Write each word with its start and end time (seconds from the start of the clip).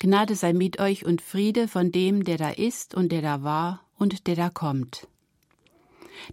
Gnade 0.00 0.36
sei 0.36 0.52
mit 0.52 0.78
euch 0.78 1.04
und 1.04 1.20
Friede 1.20 1.66
von 1.66 1.90
dem, 1.90 2.24
der 2.24 2.38
da 2.38 2.50
ist 2.50 2.94
und 2.94 3.10
der 3.10 3.22
da 3.22 3.42
war 3.42 3.84
und 3.98 4.26
der 4.28 4.36
da 4.36 4.48
kommt. 4.48 5.08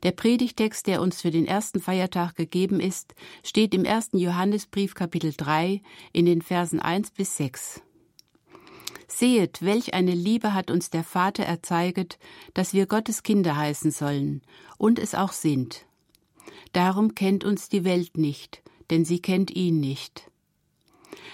Der 0.04 0.12
Predigtext, 0.12 0.88
der 0.88 1.02
uns 1.02 1.22
für 1.22 1.32
den 1.32 1.46
ersten 1.46 1.80
Feiertag 1.80 2.36
gegeben 2.36 2.80
ist, 2.80 3.16
steht 3.44 3.74
im 3.74 3.86
ersten 3.86 4.18
Johannesbrief 4.18 4.94
Kapitel 4.94 5.34
3 5.36 5.82
in 6.14 6.26
den 6.26 6.42
Versen 6.42 6.80
1 6.80 7.12
bis 7.12 7.38
6. 7.38 7.82
Sehet, 9.08 9.62
welch 9.62 9.94
eine 9.94 10.14
Liebe 10.14 10.54
hat 10.54 10.70
uns 10.70 10.90
der 10.90 11.04
Vater 11.04 11.44
erzeiget, 11.44 12.18
dass 12.54 12.74
wir 12.74 12.86
Gottes 12.86 13.24
Kinder 13.24 13.56
heißen 13.56 13.92
sollen 13.92 14.42
und 14.78 15.00
es 15.00 15.16
auch 15.16 15.32
sind. 15.32 15.86
Darum 16.74 17.16
kennt 17.16 17.44
uns 17.44 17.70
die 17.70 17.84
Welt 17.84 18.18
nicht, 18.18 18.62
denn 18.90 19.06
sie 19.06 19.22
kennt 19.22 19.52
ihn 19.52 19.80
nicht. 19.80 20.30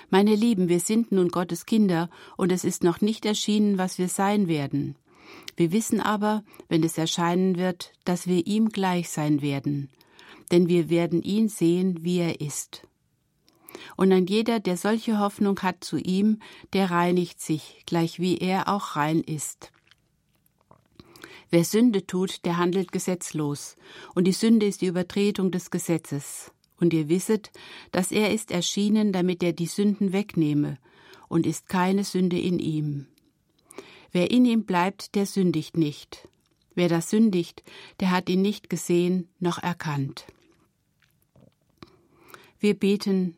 Meine 0.09 0.35
Lieben, 0.35 0.69
wir 0.69 0.79
sind 0.79 1.11
nun 1.11 1.29
Gottes 1.29 1.65
Kinder, 1.65 2.09
und 2.37 2.51
es 2.51 2.63
ist 2.63 2.83
noch 2.83 3.01
nicht 3.01 3.25
erschienen, 3.25 3.77
was 3.77 3.97
wir 3.97 4.07
sein 4.07 4.47
werden. 4.47 4.95
Wir 5.55 5.71
wissen 5.71 6.01
aber, 6.01 6.43
wenn 6.69 6.83
es 6.83 6.97
erscheinen 6.97 7.57
wird, 7.57 7.93
dass 8.03 8.27
wir 8.27 8.45
ihm 8.47 8.69
gleich 8.69 9.09
sein 9.09 9.41
werden, 9.41 9.89
denn 10.51 10.67
wir 10.67 10.89
werden 10.89 11.21
ihn 11.21 11.49
sehen, 11.49 12.03
wie 12.03 12.19
er 12.19 12.41
ist. 12.41 12.87
Und 13.95 14.11
ein 14.11 14.25
jeder, 14.25 14.59
der 14.59 14.77
solche 14.77 15.19
Hoffnung 15.19 15.59
hat 15.61 15.83
zu 15.83 15.97
ihm, 15.97 16.39
der 16.73 16.91
reinigt 16.91 17.39
sich, 17.39 17.83
gleich 17.85 18.19
wie 18.19 18.37
er 18.37 18.67
auch 18.67 18.95
rein 18.95 19.21
ist. 19.21 19.71
Wer 21.49 21.63
Sünde 21.63 22.05
tut, 22.05 22.45
der 22.45 22.57
handelt 22.57 22.91
gesetzlos, 22.91 23.75
und 24.15 24.25
die 24.25 24.33
Sünde 24.33 24.65
ist 24.65 24.81
die 24.81 24.87
Übertretung 24.87 25.51
des 25.51 25.71
Gesetzes 25.71 26.51
und 26.81 26.93
ihr 26.93 27.09
wisset, 27.09 27.51
dass 27.91 28.11
er 28.11 28.33
ist 28.33 28.51
erschienen, 28.51 29.13
damit 29.13 29.43
er 29.43 29.53
die 29.53 29.67
Sünden 29.67 30.13
wegnehme, 30.13 30.77
und 31.27 31.47
ist 31.47 31.69
keine 31.69 32.03
Sünde 32.03 32.37
in 32.39 32.59
ihm. 32.59 33.07
Wer 34.11 34.31
in 34.31 34.45
ihm 34.45 34.65
bleibt, 34.65 35.15
der 35.15 35.25
sündigt 35.25 35.77
nicht. 35.77 36.27
Wer 36.75 36.89
das 36.89 37.09
sündigt, 37.09 37.63
der 37.99 38.11
hat 38.11 38.29
ihn 38.29 38.41
nicht 38.41 38.69
gesehen 38.69 39.29
noch 39.39 39.57
erkannt. 39.57 40.25
Wir 42.59 42.73
beten, 42.73 43.35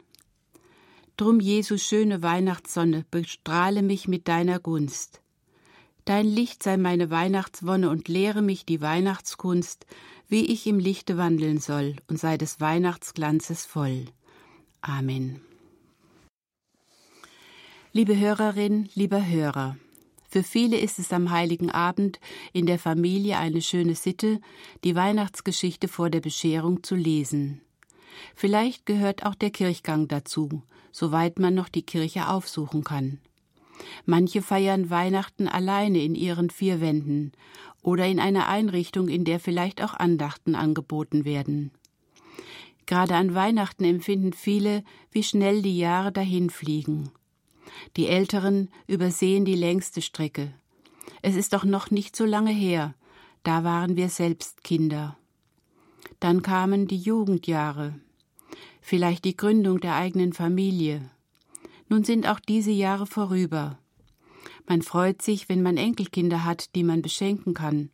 Drum, 1.15 1.39
Jesus, 1.39 1.83
schöne 1.83 2.23
Weihnachtssonne, 2.23 3.05
bestrahle 3.11 3.83
mich 3.83 4.07
mit 4.07 4.27
deiner 4.27 4.59
Gunst. 4.59 5.21
Dein 6.05 6.25
Licht 6.25 6.63
sei 6.63 6.75
meine 6.75 7.11
Weihnachtswonne 7.11 7.89
und 7.89 8.07
lehre 8.07 8.41
mich 8.41 8.65
die 8.65 8.81
Weihnachtskunst, 8.81 9.85
wie 10.27 10.45
ich 10.45 10.67
im 10.67 10.79
Lichte 10.79 11.17
wandeln 11.17 11.59
soll 11.59 11.95
und 12.07 12.19
sei 12.19 12.37
des 12.37 12.59
Weihnachtsglanzes 12.59 13.65
voll. 13.65 14.05
Amen. 14.81 15.41
Liebe 17.91 18.17
Hörerin, 18.17 18.89
lieber 18.95 19.25
Hörer, 19.25 19.77
für 20.33 20.41
viele 20.41 20.79
ist 20.79 20.97
es 20.97 21.13
am 21.13 21.29
heiligen 21.29 21.69
Abend 21.69 22.19
in 22.53 22.65
der 22.65 22.79
Familie 22.79 23.37
eine 23.37 23.61
schöne 23.61 23.93
Sitte, 23.93 24.39
die 24.83 24.95
Weihnachtsgeschichte 24.95 25.87
vor 25.87 26.09
der 26.09 26.21
Bescherung 26.21 26.81
zu 26.81 26.95
lesen. 26.95 27.61
Vielleicht 28.33 28.87
gehört 28.87 29.27
auch 29.27 29.35
der 29.35 29.51
Kirchgang 29.51 30.07
dazu, 30.07 30.63
soweit 30.91 31.37
man 31.37 31.53
noch 31.53 31.69
die 31.69 31.83
Kirche 31.83 32.29
aufsuchen 32.29 32.83
kann. 32.83 33.19
Manche 34.07 34.41
feiern 34.41 34.89
Weihnachten 34.89 35.47
alleine 35.47 36.03
in 36.03 36.15
ihren 36.15 36.49
vier 36.49 36.81
Wänden 36.81 37.31
oder 37.83 38.07
in 38.07 38.19
einer 38.19 38.47
Einrichtung, 38.47 39.07
in 39.07 39.25
der 39.25 39.39
vielleicht 39.39 39.83
auch 39.83 39.93
Andachten 39.93 40.55
angeboten 40.55 41.25
werden. 41.25 41.71
Gerade 42.85 43.15
an 43.15 43.35
Weihnachten 43.35 43.83
empfinden 43.83 44.33
viele, 44.33 44.83
wie 45.11 45.23
schnell 45.23 45.61
die 45.61 45.77
Jahre 45.77 46.11
dahinfliegen. 46.11 47.09
Die 47.95 48.07
Älteren 48.07 48.69
übersehen 48.87 49.45
die 49.45 49.55
längste 49.55 50.01
Strecke. 50.01 50.53
Es 51.21 51.35
ist 51.35 51.53
doch 51.53 51.63
noch 51.63 51.91
nicht 51.91 52.15
so 52.15 52.25
lange 52.25 52.51
her, 52.51 52.95
da 53.43 53.63
waren 53.63 53.95
wir 53.95 54.09
selbst 54.09 54.63
Kinder. 54.63 55.17
Dann 56.19 56.41
kamen 56.41 56.87
die 56.87 56.97
Jugendjahre, 56.97 57.93
vielleicht 58.81 59.25
die 59.25 59.37
Gründung 59.37 59.79
der 59.79 59.95
eigenen 59.95 60.33
Familie, 60.33 61.09
nun 61.89 62.03
sind 62.03 62.27
auch 62.27 62.39
diese 62.39 62.71
Jahre 62.71 63.05
vorüber. 63.05 63.77
Man 64.67 64.81
freut 64.81 65.21
sich, 65.21 65.49
wenn 65.49 65.61
man 65.61 65.77
Enkelkinder 65.77 66.45
hat, 66.45 66.75
die 66.75 66.83
man 66.83 67.01
beschenken 67.01 67.53
kann. 67.53 67.89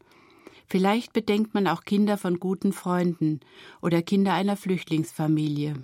Vielleicht 0.66 1.14
bedenkt 1.14 1.54
man 1.54 1.68
auch 1.68 1.84
Kinder 1.84 2.18
von 2.18 2.40
guten 2.40 2.74
Freunden 2.74 3.40
oder 3.82 4.02
Kinder 4.02 4.34
einer 4.34 4.56
Flüchtlingsfamilie. 4.56 5.76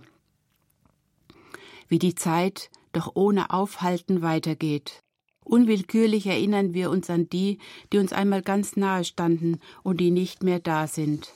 Wie 1.88 2.00
die 2.00 2.16
Zeit 2.16 2.70
doch 2.92 3.12
ohne 3.16 3.50
Aufhalten 3.52 4.22
weitergeht. 4.22 5.00
Unwillkürlich 5.44 6.26
erinnern 6.26 6.74
wir 6.74 6.90
uns 6.90 7.10
an 7.10 7.30
die, 7.30 7.60
die 7.92 7.98
uns 8.00 8.14
einmal 8.14 8.42
ganz 8.42 8.76
nahe 8.76 9.04
standen 9.04 9.60
und 9.84 10.00
die 10.00 10.12
nicht 10.12 10.44
mehr 10.44 10.60
da 10.60 10.88
sind. 10.88 11.34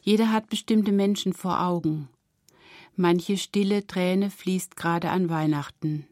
Jeder 0.00 0.32
hat 0.32 0.48
bestimmte 0.48 0.92
Menschen 0.92 1.32
vor 1.32 1.60
Augen. 1.60 2.08
Manche 2.94 3.36
stille 3.36 3.86
Träne 3.86 4.30
fließt 4.30 4.76
gerade 4.76 5.10
an 5.10 5.28
Weihnachten. 5.28 6.06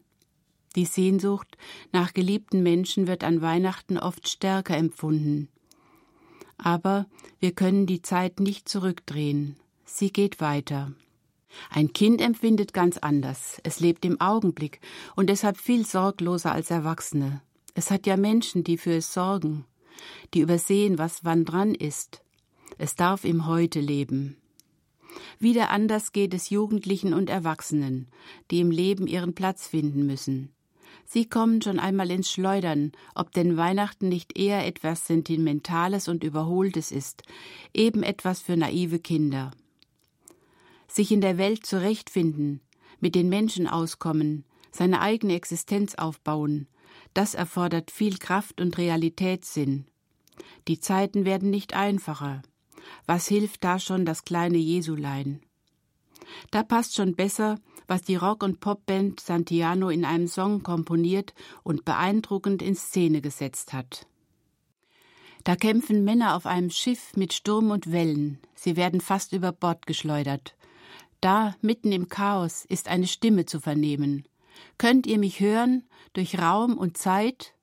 Die 0.75 0.85
Sehnsucht 0.85 1.57
nach 1.91 2.13
geliebten 2.13 2.61
Menschen 2.61 3.07
wird 3.07 3.23
an 3.23 3.41
Weihnachten 3.41 3.97
oft 3.97 4.27
stärker 4.27 4.75
empfunden. 4.75 5.47
Aber 6.57 7.05
wir 7.39 7.53
können 7.53 7.85
die 7.85 8.01
Zeit 8.01 8.39
nicht 8.39 8.67
zurückdrehen. 8.67 9.55
Sie 9.85 10.11
geht 10.11 10.41
weiter. 10.41 10.93
Ein 11.69 11.93
Kind 11.93 12.21
empfindet 12.21 12.73
ganz 12.73 12.97
anders. 12.97 13.59
Es 13.63 13.79
lebt 13.79 14.03
im 14.03 14.19
Augenblick 14.19 14.81
und 15.15 15.29
deshalb 15.29 15.57
viel 15.57 15.85
sorgloser 15.85 16.51
als 16.51 16.69
Erwachsene. 16.69 17.41
Es 17.73 17.91
hat 17.91 18.05
ja 18.07 18.17
Menschen, 18.17 18.63
die 18.63 18.77
für 18.77 18.95
es 18.95 19.13
sorgen, 19.13 19.65
die 20.33 20.41
übersehen, 20.41 20.97
was 20.97 21.23
wann 21.23 21.45
dran 21.45 21.75
ist. 21.75 22.21
Es 22.77 22.95
darf 22.95 23.23
im 23.23 23.47
Heute 23.47 23.79
leben. 23.79 24.37
Wieder 25.39 25.69
anders 25.69 26.11
geht 26.11 26.33
es 26.33 26.49
Jugendlichen 26.49 27.13
und 27.13 27.29
Erwachsenen, 27.29 28.07
die 28.51 28.59
im 28.59 28.71
Leben 28.71 29.07
ihren 29.07 29.33
Platz 29.33 29.67
finden 29.67 30.05
müssen. 30.05 30.54
Sie 31.05 31.29
kommen 31.29 31.61
schon 31.61 31.79
einmal 31.79 32.09
ins 32.09 32.31
Schleudern, 32.31 32.91
ob 33.13 33.31
denn 33.31 33.57
Weihnachten 33.57 34.09
nicht 34.09 34.37
eher 34.37 34.65
etwas 34.65 35.05
Sentimentales 35.05 36.07
und 36.07 36.23
Überholtes 36.23 36.91
ist, 36.91 37.23
eben 37.73 38.03
etwas 38.03 38.41
für 38.41 38.57
naive 38.57 38.99
Kinder. 38.99 39.51
Sich 40.87 41.11
in 41.11 41.21
der 41.21 41.37
Welt 41.37 41.65
zurechtfinden, 41.65 42.61
mit 42.99 43.15
den 43.15 43.29
Menschen 43.29 43.67
auskommen, 43.67 44.45
seine 44.71 44.99
eigene 44.99 45.35
Existenz 45.35 45.95
aufbauen, 45.95 46.67
das 47.13 47.35
erfordert 47.35 47.91
viel 47.91 48.17
Kraft 48.17 48.59
und 48.59 48.77
Realitätssinn. 48.77 49.85
Die 50.67 50.79
Zeiten 50.79 51.23
werden 51.23 51.49
nicht 51.49 51.75
einfacher. 51.75 52.41
Was 53.05 53.27
hilft 53.27 53.63
da 53.63 53.79
schon 53.79 54.05
das 54.05 54.25
kleine 54.25 54.57
Jesulein? 54.57 55.41
Da 56.51 56.63
passt 56.63 56.95
schon 56.95 57.15
besser, 57.15 57.59
was 57.87 58.01
die 58.01 58.15
Rock- 58.15 58.43
und 58.43 58.59
Popband 58.59 59.19
Santiano 59.19 59.89
in 59.89 60.05
einem 60.05 60.27
Song 60.27 60.63
komponiert 60.63 61.33
und 61.63 61.85
beeindruckend 61.85 62.61
in 62.61 62.75
Szene 62.75 63.21
gesetzt 63.21 63.73
hat. 63.73 64.07
Da 65.43 65.55
kämpfen 65.55 66.03
Männer 66.03 66.35
auf 66.35 66.47
einem 66.47 66.71
Schiff 66.71 67.15
mit 67.15 67.33
Sturm 67.33 67.69
und 67.69 67.91
Wellen, 67.91 68.39
sie 68.55 68.75
werden 68.75 68.99
fast 68.99 69.31
über 69.31 69.51
Bord 69.51 69.85
geschleudert. 69.85 70.55
Da, 71.21 71.55
mitten 71.61 71.91
im 71.91 72.09
Chaos, 72.09 72.65
ist 72.65 72.87
eine 72.87 73.07
Stimme 73.07 73.45
zu 73.45 73.59
vernehmen. 73.59 74.25
Könnt 74.77 75.07
ihr 75.07 75.19
mich 75.19 75.39
hören, 75.39 75.83
durch 76.13 76.39
Raum 76.39 76.77
und 76.77 76.97
Zeit? 76.97 77.53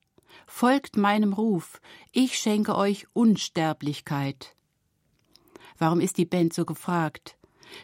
Folgt 0.46 0.96
meinem 0.96 1.32
Ruf, 1.32 1.80
ich 2.12 2.38
schenke 2.38 2.76
euch 2.76 3.06
Unsterblichkeit. 3.12 4.54
Warum 5.78 6.00
ist 6.00 6.18
die 6.18 6.24
Band 6.24 6.52
so 6.54 6.64
gefragt? 6.64 7.36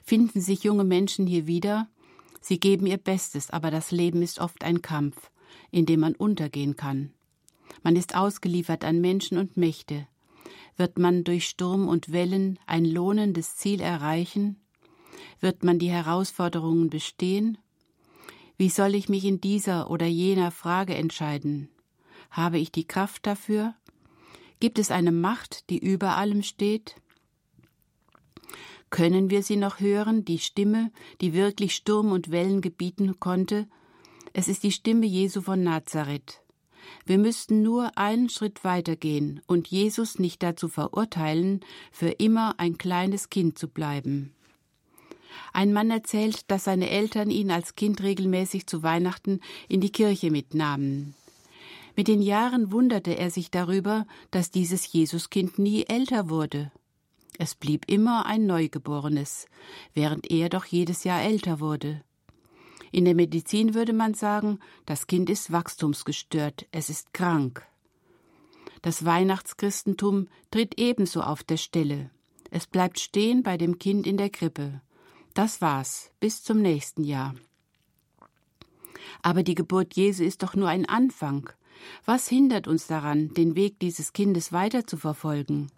Finden 0.04 0.40
sich 0.40 0.62
junge 0.62 0.84
Menschen 0.84 1.26
hier 1.26 1.46
wieder? 1.46 1.88
Sie 2.48 2.58
geben 2.58 2.86
ihr 2.86 2.96
Bestes, 2.96 3.50
aber 3.50 3.70
das 3.70 3.90
Leben 3.90 4.22
ist 4.22 4.38
oft 4.38 4.64
ein 4.64 4.80
Kampf, 4.80 5.30
in 5.70 5.84
dem 5.84 6.00
man 6.00 6.14
untergehen 6.14 6.76
kann. 6.76 7.12
Man 7.82 7.94
ist 7.94 8.16
ausgeliefert 8.16 8.86
an 8.86 9.02
Menschen 9.02 9.36
und 9.36 9.58
Mächte. 9.58 10.08
Wird 10.78 10.98
man 10.98 11.24
durch 11.24 11.46
Sturm 11.46 11.88
und 11.88 12.10
Wellen 12.10 12.58
ein 12.64 12.86
lohnendes 12.86 13.56
Ziel 13.56 13.82
erreichen? 13.82 14.56
Wird 15.40 15.62
man 15.62 15.78
die 15.78 15.90
Herausforderungen 15.90 16.88
bestehen? 16.88 17.58
Wie 18.56 18.70
soll 18.70 18.94
ich 18.94 19.10
mich 19.10 19.26
in 19.26 19.42
dieser 19.42 19.90
oder 19.90 20.06
jener 20.06 20.50
Frage 20.50 20.94
entscheiden? 20.94 21.68
Habe 22.30 22.58
ich 22.58 22.72
die 22.72 22.88
Kraft 22.88 23.26
dafür? 23.26 23.74
Gibt 24.58 24.78
es 24.78 24.90
eine 24.90 25.12
Macht, 25.12 25.68
die 25.68 25.78
über 25.78 26.16
allem 26.16 26.42
steht? 26.42 26.94
Können 28.90 29.30
wir 29.30 29.42
sie 29.42 29.56
noch 29.56 29.80
hören, 29.80 30.24
die 30.24 30.38
Stimme, 30.38 30.90
die 31.20 31.34
wirklich 31.34 31.74
Sturm 31.74 32.12
und 32.12 32.30
Wellen 32.30 32.60
gebieten 32.60 33.20
konnte? 33.20 33.66
Es 34.32 34.48
ist 34.48 34.62
die 34.62 34.72
Stimme 34.72 35.06
Jesu 35.06 35.42
von 35.42 35.62
Nazareth. 35.62 36.40
Wir 37.04 37.18
müssten 37.18 37.62
nur 37.62 37.96
einen 37.98 38.28
Schritt 38.28 38.64
weitergehen 38.64 39.40
und 39.46 39.68
Jesus 39.68 40.18
nicht 40.18 40.42
dazu 40.42 40.68
verurteilen, 40.68 41.60
für 41.92 42.08
immer 42.08 42.54
ein 42.58 42.78
kleines 42.78 43.28
Kind 43.30 43.58
zu 43.58 43.68
bleiben. 43.68 44.32
Ein 45.52 45.72
Mann 45.72 45.90
erzählt, 45.90 46.50
dass 46.50 46.64
seine 46.64 46.90
Eltern 46.90 47.30
ihn 47.30 47.50
als 47.50 47.74
Kind 47.74 48.02
regelmäßig 48.02 48.66
zu 48.66 48.82
Weihnachten 48.82 49.40
in 49.68 49.80
die 49.80 49.92
Kirche 49.92 50.30
mitnahmen. 50.30 51.14
Mit 51.96 52.08
den 52.08 52.22
Jahren 52.22 52.70
wunderte 52.70 53.18
er 53.18 53.30
sich 53.30 53.50
darüber, 53.50 54.06
dass 54.30 54.50
dieses 54.50 54.92
Jesuskind 54.92 55.58
nie 55.58 55.84
älter 55.84 56.30
wurde. 56.30 56.70
Es 57.38 57.54
blieb 57.54 57.84
immer 57.88 58.26
ein 58.26 58.46
Neugeborenes, 58.46 59.46
während 59.94 60.28
er 60.30 60.48
doch 60.48 60.64
jedes 60.64 61.04
Jahr 61.04 61.22
älter 61.22 61.60
wurde. 61.60 62.02
In 62.90 63.04
der 63.04 63.14
Medizin 63.14 63.74
würde 63.74 63.92
man 63.92 64.14
sagen, 64.14 64.58
das 64.86 65.06
Kind 65.06 65.30
ist 65.30 65.52
wachstumsgestört, 65.52 66.66
es 66.72 66.90
ist 66.90 67.14
krank. 67.14 67.64
Das 68.82 69.04
Weihnachtschristentum 69.04 70.28
tritt 70.50 70.78
ebenso 70.80 71.20
auf 71.20 71.44
der 71.44 71.58
Stelle. 71.58 72.10
Es 72.50 72.66
bleibt 72.66 72.98
stehen 72.98 73.42
bei 73.44 73.56
dem 73.56 73.78
Kind 73.78 74.06
in 74.06 74.16
der 74.16 74.30
Krippe. 74.30 74.80
Das 75.34 75.60
war's, 75.60 76.10
bis 76.18 76.42
zum 76.42 76.60
nächsten 76.60 77.04
Jahr. 77.04 77.36
Aber 79.22 79.44
die 79.44 79.54
Geburt 79.54 79.94
Jesu 79.94 80.24
ist 80.24 80.42
doch 80.42 80.54
nur 80.54 80.68
ein 80.68 80.86
Anfang. 80.86 81.50
Was 82.04 82.28
hindert 82.28 82.66
uns 82.66 82.88
daran, 82.88 83.32
den 83.34 83.54
Weg 83.54 83.78
dieses 83.78 84.12
Kindes 84.12 84.52
weiter 84.52 84.86
zu 84.86 84.96
verfolgen? 84.96 85.70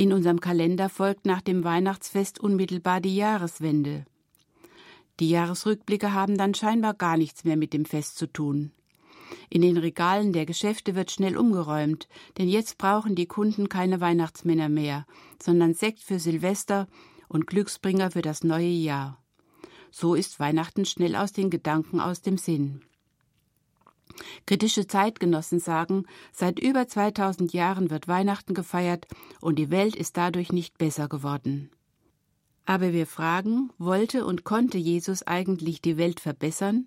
In 0.00 0.14
unserem 0.14 0.40
Kalender 0.40 0.88
folgt 0.88 1.26
nach 1.26 1.42
dem 1.42 1.62
Weihnachtsfest 1.62 2.40
unmittelbar 2.40 3.02
die 3.02 3.14
Jahreswende. 3.14 4.06
Die 5.20 5.28
Jahresrückblicke 5.28 6.14
haben 6.14 6.38
dann 6.38 6.54
scheinbar 6.54 6.94
gar 6.94 7.18
nichts 7.18 7.44
mehr 7.44 7.58
mit 7.58 7.74
dem 7.74 7.84
Fest 7.84 8.16
zu 8.16 8.26
tun. 8.26 8.72
In 9.50 9.60
den 9.60 9.76
Regalen 9.76 10.32
der 10.32 10.46
Geschäfte 10.46 10.94
wird 10.94 11.10
schnell 11.10 11.36
umgeräumt, 11.36 12.08
denn 12.38 12.48
jetzt 12.48 12.78
brauchen 12.78 13.14
die 13.14 13.26
Kunden 13.26 13.68
keine 13.68 14.00
Weihnachtsmänner 14.00 14.70
mehr, 14.70 15.04
sondern 15.38 15.74
Sekt 15.74 16.00
für 16.00 16.18
Silvester 16.18 16.88
und 17.28 17.46
Glücksbringer 17.46 18.12
für 18.12 18.22
das 18.22 18.42
neue 18.42 18.68
Jahr. 18.68 19.22
So 19.90 20.14
ist 20.14 20.40
Weihnachten 20.40 20.86
schnell 20.86 21.14
aus 21.14 21.32
den 21.32 21.50
Gedanken 21.50 22.00
aus 22.00 22.22
dem 22.22 22.38
Sinn. 22.38 22.80
Kritische 24.46 24.86
Zeitgenossen 24.86 25.60
sagen, 25.60 26.04
seit 26.32 26.58
über 26.58 26.86
2000 26.86 27.52
Jahren 27.52 27.90
wird 27.90 28.08
Weihnachten 28.08 28.54
gefeiert 28.54 29.06
und 29.40 29.58
die 29.58 29.70
Welt 29.70 29.96
ist 29.96 30.16
dadurch 30.16 30.52
nicht 30.52 30.78
besser 30.78 31.08
geworden. 31.08 31.70
Aber 32.66 32.92
wir 32.92 33.06
fragen, 33.06 33.70
wollte 33.78 34.24
und 34.24 34.44
konnte 34.44 34.78
Jesus 34.78 35.26
eigentlich 35.26 35.82
die 35.82 35.96
Welt 35.96 36.20
verbessern? 36.20 36.86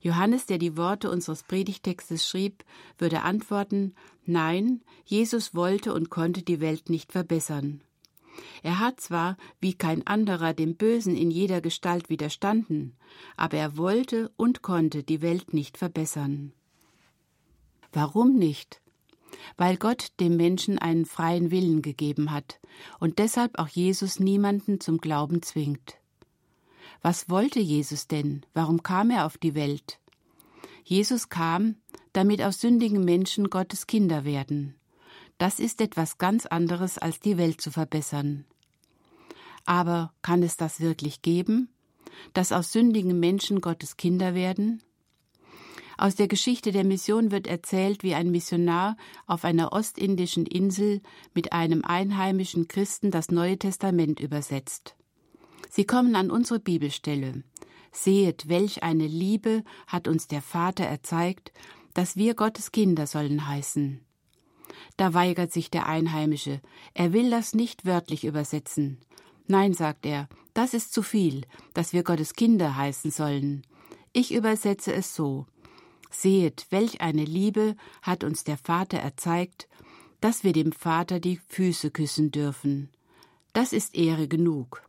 Johannes, 0.00 0.46
der 0.46 0.58
die 0.58 0.76
Worte 0.76 1.10
unseres 1.10 1.42
Predigtextes 1.44 2.28
schrieb, 2.28 2.64
würde 2.98 3.22
antworten 3.22 3.94
Nein, 4.24 4.82
Jesus 5.04 5.54
wollte 5.54 5.94
und 5.94 6.10
konnte 6.10 6.42
die 6.42 6.60
Welt 6.60 6.90
nicht 6.90 7.12
verbessern. 7.12 7.82
Er 8.62 8.78
hat 8.78 9.00
zwar, 9.00 9.36
wie 9.60 9.74
kein 9.74 10.06
anderer, 10.06 10.54
dem 10.54 10.76
Bösen 10.76 11.16
in 11.16 11.30
jeder 11.30 11.60
Gestalt 11.60 12.08
widerstanden, 12.08 12.96
aber 13.36 13.56
er 13.56 13.76
wollte 13.76 14.30
und 14.36 14.62
konnte 14.62 15.02
die 15.02 15.22
Welt 15.22 15.52
nicht 15.52 15.78
verbessern. 15.78 16.52
Warum 17.92 18.36
nicht? 18.36 18.80
Weil 19.56 19.76
Gott 19.76 20.08
dem 20.20 20.36
Menschen 20.36 20.78
einen 20.78 21.06
freien 21.06 21.50
Willen 21.50 21.82
gegeben 21.82 22.30
hat 22.30 22.60
und 23.00 23.18
deshalb 23.18 23.58
auch 23.58 23.68
Jesus 23.68 24.20
niemanden 24.20 24.80
zum 24.80 24.98
Glauben 24.98 25.42
zwingt. 25.42 25.98
Was 27.02 27.28
wollte 27.28 27.60
Jesus 27.60 28.08
denn? 28.08 28.46
Warum 28.54 28.82
kam 28.82 29.10
er 29.10 29.26
auf 29.26 29.36
die 29.36 29.54
Welt? 29.54 30.00
Jesus 30.84 31.28
kam, 31.28 31.76
damit 32.12 32.42
aus 32.42 32.60
sündigen 32.60 33.04
Menschen 33.04 33.50
Gottes 33.50 33.86
Kinder 33.86 34.24
werden. 34.24 34.74
Das 35.38 35.58
ist 35.58 35.80
etwas 35.80 36.18
ganz 36.18 36.46
anderes, 36.46 36.98
als 36.98 37.20
die 37.20 37.38
Welt 37.38 37.60
zu 37.60 37.70
verbessern. 37.70 38.44
Aber 39.64 40.12
kann 40.22 40.42
es 40.42 40.56
das 40.56 40.80
wirklich 40.80 41.22
geben, 41.22 41.68
dass 42.32 42.52
aus 42.52 42.72
sündigen 42.72 43.18
Menschen 43.18 43.60
Gottes 43.60 43.96
Kinder 43.96 44.34
werden? 44.34 44.82
Aus 45.96 46.16
der 46.16 46.28
Geschichte 46.28 46.72
der 46.72 46.84
Mission 46.84 47.30
wird 47.30 47.46
erzählt, 47.46 48.02
wie 48.02 48.14
ein 48.14 48.30
Missionar 48.30 48.96
auf 49.26 49.44
einer 49.44 49.72
ostindischen 49.72 50.44
Insel 50.44 51.00
mit 51.34 51.52
einem 51.52 51.84
einheimischen 51.84 52.66
Christen 52.66 53.10
das 53.10 53.30
Neue 53.30 53.58
Testament 53.58 54.18
übersetzt. 54.18 54.96
Sie 55.70 55.84
kommen 55.84 56.16
an 56.16 56.30
unsere 56.30 56.60
Bibelstelle. 56.60 57.44
Sehet, 57.92 58.48
welch 58.48 58.82
eine 58.82 59.06
Liebe 59.06 59.62
hat 59.86 60.08
uns 60.08 60.26
der 60.26 60.42
Vater 60.42 60.84
erzeigt, 60.84 61.52
dass 61.94 62.16
wir 62.16 62.34
Gottes 62.34 62.72
Kinder 62.72 63.06
sollen 63.06 63.46
heißen. 63.46 64.04
Da 64.96 65.14
weigert 65.14 65.52
sich 65.52 65.70
der 65.70 65.86
Einheimische, 65.86 66.60
er 66.94 67.12
will 67.12 67.30
das 67.30 67.54
nicht 67.54 67.84
wörtlich 67.84 68.24
übersetzen. 68.24 68.98
Nein, 69.46 69.74
sagt 69.74 70.06
er, 70.06 70.28
das 70.54 70.72
ist 70.72 70.92
zu 70.92 71.02
viel, 71.02 71.42
dass 71.74 71.92
wir 71.92 72.02
Gottes 72.02 72.34
Kinder 72.34 72.76
heißen 72.76 73.10
sollen. 73.10 73.66
Ich 74.12 74.32
übersetze 74.32 74.92
es 74.92 75.14
so. 75.14 75.46
Sehet, 76.10 76.66
welch 76.70 77.00
eine 77.00 77.24
Liebe 77.24 77.76
hat 78.02 78.24
uns 78.24 78.44
der 78.44 78.56
Vater 78.56 78.98
erzeigt, 78.98 79.68
dass 80.20 80.44
wir 80.44 80.52
dem 80.52 80.72
Vater 80.72 81.20
die 81.20 81.40
Füße 81.48 81.90
küssen 81.90 82.30
dürfen. 82.30 82.90
Das 83.52 83.72
ist 83.72 83.94
Ehre 83.94 84.28
genug. 84.28 84.82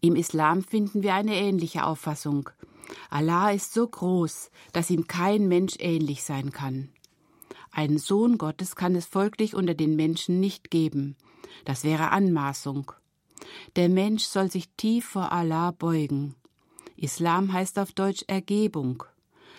Im 0.00 0.16
Islam 0.16 0.62
finden 0.62 1.02
wir 1.02 1.14
eine 1.14 1.34
ähnliche 1.34 1.84
Auffassung. 1.84 2.48
Allah 3.10 3.50
ist 3.50 3.74
so 3.74 3.86
groß, 3.86 4.50
dass 4.72 4.90
ihm 4.90 5.06
kein 5.06 5.48
Mensch 5.48 5.74
ähnlich 5.78 6.22
sein 6.22 6.52
kann. 6.52 6.90
Einen 7.76 7.98
Sohn 7.98 8.38
Gottes 8.38 8.74
kann 8.74 8.94
es 8.94 9.04
folglich 9.04 9.54
unter 9.54 9.74
den 9.74 9.96
Menschen 9.96 10.40
nicht 10.40 10.70
geben. 10.70 11.14
Das 11.66 11.84
wäre 11.84 12.10
Anmaßung. 12.10 12.90
Der 13.76 13.90
Mensch 13.90 14.24
soll 14.24 14.50
sich 14.50 14.70
tief 14.78 15.04
vor 15.04 15.30
Allah 15.30 15.72
beugen. 15.72 16.36
Islam 16.96 17.52
heißt 17.52 17.78
auf 17.78 17.92
Deutsch 17.92 18.24
Ergebung. 18.28 19.04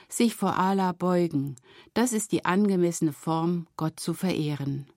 Sich 0.09 0.33
vor 0.33 0.57
Allah 0.57 0.93
beugen, 0.93 1.57
das 1.93 2.11
ist 2.11 2.31
die 2.31 2.43
angemessene 2.43 3.13
Form, 3.13 3.67
Gott 3.77 3.99
zu 3.99 4.15
verehren. 4.15 4.87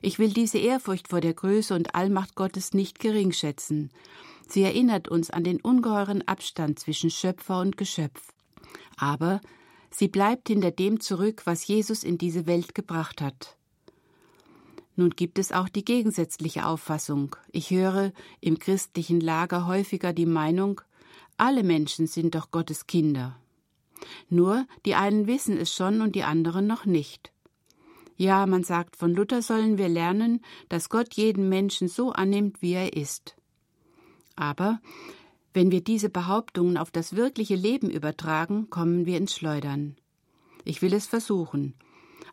Ich 0.00 0.18
will 0.18 0.32
diese 0.32 0.56
Ehrfurcht 0.56 1.08
vor 1.08 1.20
der 1.20 1.34
Größe 1.34 1.74
und 1.74 1.94
Allmacht 1.94 2.36
Gottes 2.36 2.72
nicht 2.72 3.00
geringschätzen. 3.00 3.90
Sie 4.48 4.62
erinnert 4.62 5.08
uns 5.08 5.28
an 5.28 5.44
den 5.44 5.60
ungeheuren 5.60 6.26
Abstand 6.26 6.78
zwischen 6.78 7.10
Schöpfer 7.10 7.60
und 7.60 7.76
Geschöpf. 7.76 8.32
Aber 8.96 9.42
sie 9.94 10.08
bleibt 10.08 10.48
hinter 10.48 10.70
dem 10.70 11.00
zurück, 11.00 11.42
was 11.44 11.66
Jesus 11.66 12.04
in 12.04 12.18
diese 12.18 12.46
Welt 12.46 12.74
gebracht 12.74 13.20
hat. 13.20 13.56
Nun 14.96 15.10
gibt 15.10 15.38
es 15.38 15.52
auch 15.52 15.68
die 15.68 15.84
gegensätzliche 15.84 16.66
Auffassung. 16.66 17.36
Ich 17.50 17.70
höre 17.70 18.12
im 18.40 18.58
christlichen 18.58 19.20
Lager 19.20 19.66
häufiger 19.66 20.12
die 20.12 20.26
Meinung, 20.26 20.80
alle 21.36 21.64
Menschen 21.64 22.06
sind 22.06 22.34
doch 22.36 22.50
Gottes 22.52 22.86
Kinder. 22.86 23.36
Nur 24.28 24.66
die 24.84 24.94
einen 24.94 25.26
wissen 25.26 25.56
es 25.56 25.74
schon 25.74 26.00
und 26.00 26.14
die 26.14 26.22
anderen 26.22 26.66
noch 26.66 26.84
nicht. 26.84 27.32
Ja, 28.16 28.46
man 28.46 28.62
sagt, 28.62 28.96
von 28.96 29.12
Luther 29.12 29.42
sollen 29.42 29.76
wir 29.78 29.88
lernen, 29.88 30.40
dass 30.68 30.88
Gott 30.88 31.14
jeden 31.14 31.48
Menschen 31.48 31.88
so 31.88 32.12
annimmt, 32.12 32.62
wie 32.62 32.74
er 32.74 32.96
ist. 32.96 33.34
Aber 34.36 34.80
wenn 35.54 35.70
wir 35.70 35.82
diese 35.82 36.10
Behauptungen 36.10 36.76
auf 36.76 36.90
das 36.90 37.16
wirkliche 37.16 37.54
Leben 37.54 37.88
übertragen, 37.88 38.68
kommen 38.68 39.06
wir 39.06 39.16
ins 39.16 39.34
Schleudern. 39.34 39.96
Ich 40.64 40.82
will 40.82 40.92
es 40.92 41.06
versuchen, 41.06 41.74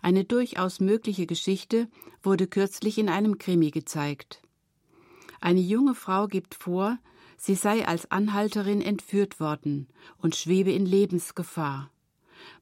eine 0.02 0.26
durchaus 0.26 0.80
mögliche 0.80 1.28
Geschichte 1.28 1.88
wurde 2.24 2.48
kürzlich 2.48 2.98
in 2.98 3.08
einem 3.08 3.38
Krimi 3.38 3.70
gezeigt. 3.70 4.42
Eine 5.40 5.60
junge 5.60 5.94
Frau 5.94 6.28
gibt 6.28 6.56
vor, 6.56 6.98
sie 7.38 7.56
sei 7.56 7.88
als 7.88 8.10
Anhalterin 8.10 8.82
entführt 8.82 9.40
worden 9.40 9.88
und 10.18 10.36
schwebe 10.36 10.72
in 10.72 10.86
Lebensgefahr. 10.86 11.92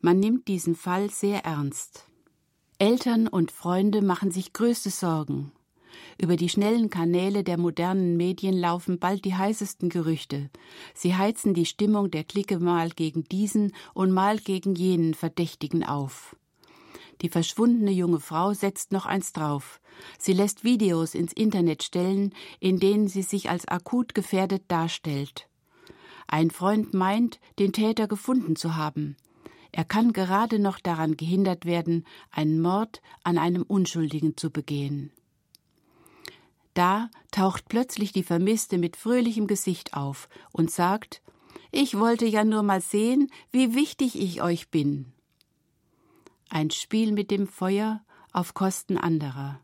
Man 0.02 0.20
nimmt 0.20 0.50
diesen 0.50 0.76
Fall 0.76 1.10
sehr 1.10 1.46
ernst. 1.46 2.08
Eltern 2.78 3.28
und 3.28 3.52
Freunde 3.52 4.02
machen 4.02 4.32
sich 4.32 4.52
größte 4.52 4.90
Sorgen. 4.90 5.54
Über 6.18 6.36
die 6.36 6.50
schnellen 6.50 6.90
Kanäle 6.90 7.44
der 7.44 7.58
modernen 7.58 8.18
Medien 8.18 8.58
laufen 8.58 9.00
bald 9.00 9.26
die 9.26 9.36
heißesten 9.36 9.90
Gerüchte. 9.90 10.50
Sie 10.94 11.16
heizen 11.16 11.54
die 11.54 11.66
Stimmung 11.66 12.12
der 12.12 12.24
Clique 12.24 12.60
mal 12.60 12.90
gegen 12.90 13.24
diesen 13.24 13.74
und 13.94 14.12
mal 14.12 14.38
gegen 14.38 14.76
jenen 14.76 15.14
Verdächtigen 15.14 15.84
auf. 15.84 16.36
Die 17.22 17.30
verschwundene 17.30 17.92
junge 17.92 18.20
Frau 18.20 18.54
setzt 18.54 18.92
noch 18.92 19.06
eins 19.06 19.34
drauf. 19.34 19.82
Sie 20.18 20.34
lässt 20.34 20.64
Videos 20.64 21.16
ins 21.16 21.34
Internet 21.34 21.84
stellen, 21.84 22.34
in 22.60 22.80
denen 22.80 23.08
sie 23.08 23.24
sich 23.24 23.50
als 23.50 23.68
akut 23.68 24.16
gefährdet 24.16 24.64
darstellt. 24.70 25.50
Ein 26.28 26.52
Freund 26.52 26.94
meint, 26.94 27.40
den 27.58 27.74
Täter 27.74 28.08
gefunden 28.08 28.56
zu 28.56 28.76
haben. 28.76 29.18
Er 29.72 29.84
kann 29.84 30.14
gerade 30.14 30.60
noch 30.60 30.80
daran 30.80 31.18
gehindert 31.18 31.66
werden, 31.66 32.06
einen 32.32 32.62
Mord 32.62 33.02
an 33.24 33.38
einem 33.38 33.64
Unschuldigen 33.64 34.38
zu 34.38 34.50
begehen. 34.50 35.12
Da 36.80 37.10
taucht 37.32 37.68
plötzlich 37.68 38.14
die 38.14 38.24
Vermisste 38.24 38.78
mit 38.78 38.96
fröhlichem 38.96 39.48
Gesicht 39.48 39.94
auf 39.94 40.30
und 40.54 40.72
sagt 40.72 41.22
Ich 41.72 42.00
wollte 42.00 42.26
ja 42.26 42.46
nur 42.46 42.64
mal 42.64 42.82
sehen, 42.82 43.30
wie 43.52 43.76
wichtig 43.76 44.18
ich 44.18 44.42
euch 44.42 44.70
bin 44.70 45.12
ein 46.50 46.72
Spiel 46.72 47.12
mit 47.12 47.32
dem 47.32 47.48
Feuer 47.48 48.02
auf 48.34 48.54
Kosten 48.54 48.98
anderer. 48.98 49.60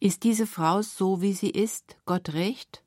Ist 0.00 0.22
diese 0.22 0.46
Frau 0.46 0.82
so, 0.82 1.20
wie 1.20 1.32
sie 1.32 1.50
ist, 1.50 1.96
Gott 2.06 2.32
recht? 2.32 2.82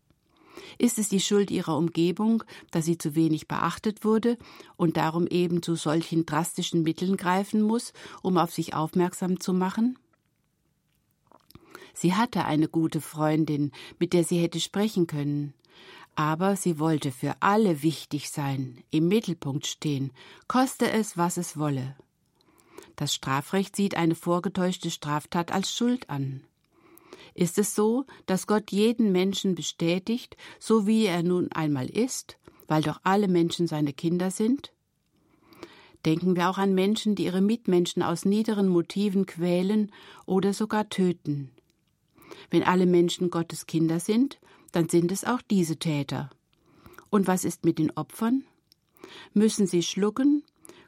Ist 0.78 0.98
es 0.98 1.10
die 1.10 1.20
Schuld 1.20 1.52
ihrer 1.52 1.78
Umgebung, 1.78 2.44
dass 2.72 2.86
sie 2.86 2.98
zu 2.98 3.16
wenig 3.16 3.48
beachtet 3.48 4.06
wurde 4.06 4.38
und 4.78 4.96
darum 4.96 5.28
eben 5.28 5.62
zu 5.62 5.76
solchen 5.76 6.26
drastischen 6.26 6.84
Mitteln 6.84 7.18
greifen 7.18 7.62
muss, 7.62 7.94
um 8.22 8.38
auf 8.38 8.54
sich 8.54 8.74
aufmerksam 8.74 9.40
zu 9.40 9.54
machen? 9.54 9.98
Sie 11.94 12.14
hatte 12.14 12.46
eine 12.46 12.68
gute 12.68 13.02
Freundin, 13.02 13.72
mit 14.00 14.14
der 14.14 14.24
sie 14.24 14.40
hätte 14.40 14.60
sprechen 14.60 15.08
können. 15.08 15.54
Aber 16.16 16.56
sie 16.56 16.80
wollte 16.80 17.12
für 17.12 17.36
alle 17.40 17.84
wichtig 17.84 18.30
sein, 18.30 18.84
im 18.92 19.08
Mittelpunkt 19.08 19.66
stehen, 19.66 20.12
koste 20.48 20.92
es, 20.92 21.18
was 21.18 21.38
es 21.38 21.58
wolle. 21.58 21.96
Das 22.96 23.14
Strafrecht 23.14 23.76
sieht 23.76 23.96
eine 23.96 24.16
vorgetäuschte 24.16 24.92
Straftat 24.92 25.52
als 25.52 25.74
Schuld 25.74 26.10
an. 26.10 26.42
Ist 27.34 27.58
es 27.58 27.76
so, 27.76 28.06
dass 28.26 28.46
Gott 28.46 28.72
jeden 28.72 29.12
Menschen 29.12 29.56
bestätigt, 29.56 30.36
so 30.60 30.86
wie 30.86 31.06
er 31.06 31.24
nun 31.24 31.52
einmal 31.52 31.90
ist, 31.90 32.38
weil 32.68 32.84
doch 32.84 33.00
alle 33.04 33.28
Menschen 33.28 33.68
seine 33.68 33.94
Kinder 33.94 34.32
sind? 34.32 34.74
Denken 36.06 36.36
wir 36.36 36.50
auch 36.50 36.58
an 36.58 36.74
Menschen, 36.74 37.16
die 37.16 37.26
ihre 37.26 37.42
Mitmenschen 37.42 38.02
aus 38.02 38.26
niederen 38.26 38.68
Motiven 38.68 39.26
quälen 39.26 39.92
oder 40.26 40.54
sogar 40.54 40.90
töten. 40.90 41.52
Wenn 42.50 42.64
alle 42.64 42.86
Menschen 42.86 43.30
Gottes 43.30 43.66
Kinder 43.66 44.00
sind, 44.00 44.40
dann 44.72 44.90
sind 44.90 45.12
es 45.12 45.24
auch 45.24 45.42
diese 45.42 45.78
Täter. 45.78 46.30
Und 47.10 47.28
was 47.28 47.46
ist 47.46 47.66
mit 47.66 47.78
den 47.78 47.92
Opfern? 47.92 48.44
Müssen 49.34 49.68
sie 49.68 49.84
schlucken? 49.84 50.44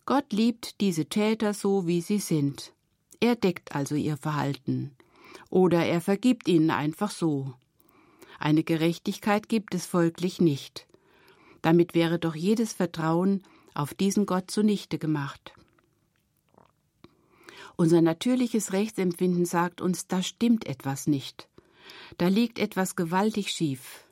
Gott 0.05 0.31
liebt 0.31 0.81
diese 0.81 1.05
Täter 1.05 1.53
so, 1.53 1.87
wie 1.87 2.01
sie 2.01 2.19
sind. 2.19 2.73
Er 3.19 3.35
deckt 3.35 3.75
also 3.75 3.95
ihr 3.95 4.17
Verhalten 4.17 4.95
oder 5.53 5.85
er 5.85 6.01
vergibt 6.01 6.47
ihnen 6.47 6.71
einfach 6.71 7.11
so. 7.11 7.53
Eine 8.39 8.63
Gerechtigkeit 8.63 9.47
gibt 9.47 9.75
es 9.75 9.85
folglich 9.85 10.41
nicht. 10.41 10.87
Damit 11.61 11.93
wäre 11.93 12.17
doch 12.17 12.35
jedes 12.35 12.73
Vertrauen 12.73 13.43
auf 13.73 13.93
diesen 13.93 14.25
Gott 14.25 14.49
zunichte 14.49 14.97
gemacht. 14.97 15.53
Unser 17.75 18.01
natürliches 18.01 18.73
Rechtsempfinden 18.73 19.45
sagt 19.45 19.81
uns, 19.81 20.07
da 20.07 20.21
stimmt 20.21 20.65
etwas 20.67 21.07
nicht. 21.07 21.47
Da 22.17 22.27
liegt 22.27 22.59
etwas 22.59 22.95
gewaltig 22.95 23.49
schief. 23.49 24.05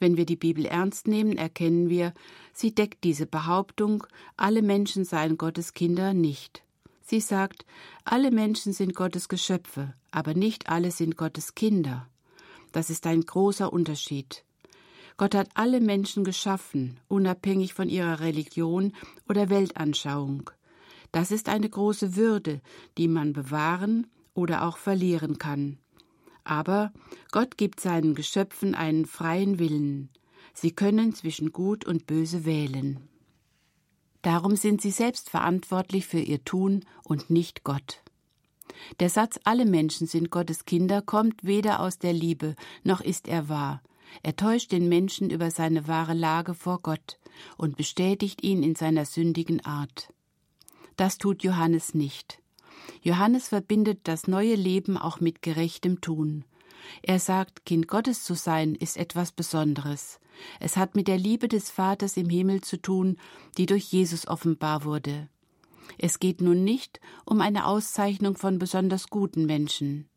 Wenn 0.00 0.16
wir 0.16 0.26
die 0.26 0.36
Bibel 0.36 0.66
ernst 0.66 1.06
nehmen, 1.06 1.36
erkennen 1.36 1.88
wir, 1.88 2.12
sie 2.52 2.74
deckt 2.74 3.04
diese 3.04 3.26
Behauptung, 3.26 4.04
alle 4.36 4.62
Menschen 4.62 5.04
seien 5.04 5.38
Gottes 5.38 5.74
Kinder 5.74 6.14
nicht. 6.14 6.62
Sie 7.04 7.20
sagt, 7.20 7.66
alle 8.04 8.30
Menschen 8.30 8.72
sind 8.72 8.94
Gottes 8.94 9.28
Geschöpfe, 9.28 9.94
aber 10.10 10.34
nicht 10.34 10.68
alle 10.68 10.90
sind 10.90 11.16
Gottes 11.16 11.54
Kinder. 11.54 12.08
Das 12.72 12.90
ist 12.90 13.06
ein 13.06 13.20
großer 13.20 13.72
Unterschied. 13.72 14.44
Gott 15.18 15.34
hat 15.34 15.50
alle 15.54 15.80
Menschen 15.80 16.24
geschaffen, 16.24 16.98
unabhängig 17.08 17.74
von 17.74 17.88
ihrer 17.88 18.20
Religion 18.20 18.94
oder 19.28 19.50
Weltanschauung. 19.50 20.50
Das 21.12 21.30
ist 21.30 21.48
eine 21.48 21.68
große 21.68 22.16
Würde, 22.16 22.60
die 22.98 23.08
man 23.08 23.32
bewahren 23.32 24.06
oder 24.34 24.66
auch 24.66 24.78
verlieren 24.78 25.38
kann. 25.38 25.78
Aber 26.44 26.92
Gott 27.30 27.56
gibt 27.56 27.80
seinen 27.80 28.14
Geschöpfen 28.14 28.74
einen 28.74 29.06
freien 29.06 29.58
Willen. 29.58 30.10
Sie 30.54 30.72
können 30.72 31.14
zwischen 31.14 31.52
Gut 31.52 31.84
und 31.84 32.06
Böse 32.06 32.44
wählen. 32.44 33.08
Darum 34.22 34.56
sind 34.56 34.80
sie 34.80 34.90
selbst 34.90 35.30
verantwortlich 35.30 36.06
für 36.06 36.20
ihr 36.20 36.44
Tun 36.44 36.84
und 37.04 37.30
nicht 37.30 37.64
Gott. 37.64 38.02
Der 39.00 39.10
Satz 39.10 39.38
Alle 39.44 39.66
Menschen 39.66 40.06
sind 40.06 40.30
Gottes 40.30 40.64
Kinder 40.64 41.02
kommt 41.02 41.44
weder 41.44 41.80
aus 41.80 41.98
der 41.98 42.12
Liebe, 42.12 42.56
noch 42.84 43.00
ist 43.00 43.28
er 43.28 43.48
wahr. 43.48 43.82
Er 44.22 44.36
täuscht 44.36 44.72
den 44.72 44.88
Menschen 44.88 45.30
über 45.30 45.50
seine 45.50 45.88
wahre 45.88 46.14
Lage 46.14 46.54
vor 46.54 46.80
Gott 46.82 47.18
und 47.56 47.76
bestätigt 47.76 48.42
ihn 48.42 48.62
in 48.62 48.74
seiner 48.74 49.04
sündigen 49.04 49.64
Art. 49.64 50.12
Das 51.02 51.18
tut 51.18 51.42
Johannes 51.42 51.94
nicht. 51.94 52.40
Johannes 53.02 53.48
verbindet 53.48 54.02
das 54.04 54.28
neue 54.28 54.54
Leben 54.54 54.96
auch 54.96 55.18
mit 55.18 55.42
gerechtem 55.42 56.00
Tun. 56.00 56.44
Er 57.02 57.18
sagt, 57.18 57.66
Kind 57.66 57.88
Gottes 57.88 58.22
zu 58.22 58.34
sein, 58.34 58.76
ist 58.76 58.96
etwas 58.96 59.32
Besonderes. 59.32 60.20
Es 60.60 60.76
hat 60.76 60.94
mit 60.94 61.08
der 61.08 61.18
Liebe 61.18 61.48
des 61.48 61.72
Vaters 61.72 62.16
im 62.16 62.28
Himmel 62.30 62.60
zu 62.60 62.80
tun, 62.80 63.16
die 63.58 63.66
durch 63.66 63.82
Jesus 63.86 64.28
offenbar 64.28 64.84
wurde. 64.84 65.28
Es 65.98 66.20
geht 66.20 66.40
nun 66.40 66.62
nicht 66.62 67.00
um 67.26 67.40
eine 67.40 67.66
Auszeichnung 67.66 68.36
von 68.36 68.60
besonders 68.60 69.08
guten 69.08 69.44
Menschen. 69.44 70.08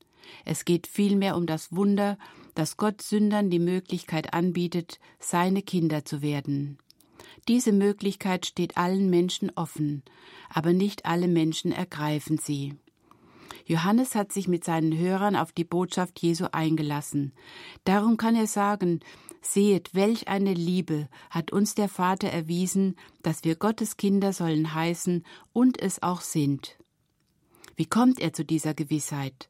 Es 0.45 0.65
geht 0.65 0.85
vielmehr 0.85 1.35
um 1.35 1.47
das 1.47 1.75
Wunder, 1.75 2.19
dass 2.53 2.77
Gott 2.77 3.01
Sündern 3.01 3.49
die 3.49 3.57
Möglichkeit 3.57 4.35
anbietet, 4.35 4.99
seine 5.17 5.63
Kinder 5.63 6.05
zu 6.05 6.21
werden. 6.21 6.77
Diese 7.47 7.71
Möglichkeit 7.71 8.45
steht 8.45 8.77
allen 8.77 9.09
Menschen 9.09 9.51
offen, 9.55 10.03
aber 10.49 10.73
nicht 10.73 11.05
alle 11.05 11.27
Menschen 11.27 11.71
ergreifen 11.71 12.37
sie. 12.37 12.75
Johannes 13.67 14.13
hat 14.15 14.31
sich 14.31 14.47
mit 14.47 14.63
seinen 14.63 14.97
Hörern 14.97 15.35
auf 15.35 15.51
die 15.51 15.63
Botschaft 15.63 16.21
Jesu 16.21 16.45
eingelassen. 16.51 17.33
Darum 17.83 18.17
kann 18.17 18.35
er 18.35 18.47
sagen, 18.47 18.99
Seht, 19.47 19.93
welch 19.93 20.27
eine 20.27 20.55
Liebe 20.55 21.07
hat 21.29 21.51
uns 21.51 21.75
der 21.75 21.87
Vater 21.87 22.29
erwiesen, 22.29 22.95
dass 23.21 23.43
wir 23.43 23.55
Gottes 23.55 23.95
Kinder 23.95 24.33
sollen 24.33 24.73
heißen 24.73 25.23
und 25.53 25.79
es 25.79 26.01
auch 26.01 26.21
sind. 26.21 26.77
Wie 27.75 27.85
kommt 27.85 28.19
er 28.19 28.33
zu 28.33 28.43
dieser 28.43 28.73
Gewissheit? 28.73 29.49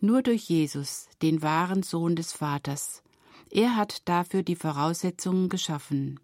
Nur 0.00 0.22
durch 0.22 0.44
Jesus, 0.44 1.06
den 1.20 1.42
wahren 1.42 1.82
Sohn 1.82 2.16
des 2.16 2.32
Vaters. 2.32 3.02
Er 3.50 3.76
hat 3.76 4.08
dafür 4.08 4.42
die 4.42 4.56
Voraussetzungen 4.56 5.50
geschaffen. 5.50 6.18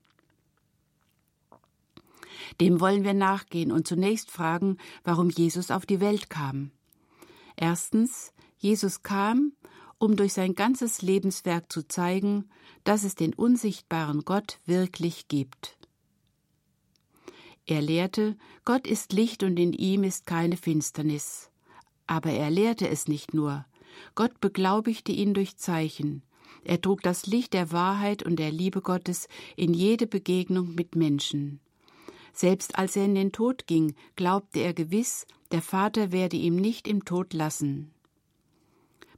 Dem 2.60 2.80
wollen 2.80 3.04
wir 3.04 3.14
nachgehen 3.14 3.72
und 3.72 3.86
zunächst 3.86 4.30
fragen, 4.30 4.78
warum 5.04 5.30
Jesus 5.30 5.70
auf 5.70 5.86
die 5.86 6.00
Welt 6.00 6.30
kam. 6.30 6.70
Erstens, 7.56 8.32
Jesus 8.58 9.02
kam, 9.02 9.52
um 9.98 10.16
durch 10.16 10.32
sein 10.32 10.54
ganzes 10.54 11.02
Lebenswerk 11.02 11.72
zu 11.72 11.86
zeigen, 11.86 12.50
dass 12.84 13.04
es 13.04 13.14
den 13.14 13.34
unsichtbaren 13.34 14.24
Gott 14.24 14.58
wirklich 14.66 15.28
gibt. 15.28 15.76
Er 17.66 17.82
lehrte, 17.82 18.36
Gott 18.64 18.86
ist 18.86 19.12
Licht 19.12 19.42
und 19.42 19.56
in 19.58 19.72
ihm 19.72 20.04
ist 20.04 20.26
keine 20.26 20.56
Finsternis. 20.56 21.50
Aber 22.06 22.30
er 22.30 22.50
lehrte 22.50 22.88
es 22.88 23.08
nicht 23.08 23.34
nur. 23.34 23.66
Gott 24.14 24.40
beglaubigte 24.40 25.10
ihn 25.10 25.34
durch 25.34 25.56
Zeichen. 25.56 26.22
Er 26.62 26.80
trug 26.80 27.02
das 27.02 27.26
Licht 27.26 27.54
der 27.54 27.72
Wahrheit 27.72 28.22
und 28.22 28.36
der 28.36 28.52
Liebe 28.52 28.82
Gottes 28.82 29.28
in 29.56 29.74
jede 29.74 30.06
Begegnung 30.06 30.74
mit 30.74 30.94
Menschen. 30.94 31.60
Selbst 32.36 32.78
als 32.78 32.96
er 32.96 33.06
in 33.06 33.14
den 33.14 33.32
Tod 33.32 33.66
ging, 33.66 33.94
glaubte 34.14 34.60
er 34.60 34.74
gewiss, 34.74 35.26
der 35.52 35.62
Vater 35.62 36.12
werde 36.12 36.36
ihm 36.36 36.56
nicht 36.56 36.86
im 36.86 37.06
Tod 37.06 37.32
lassen. 37.32 37.94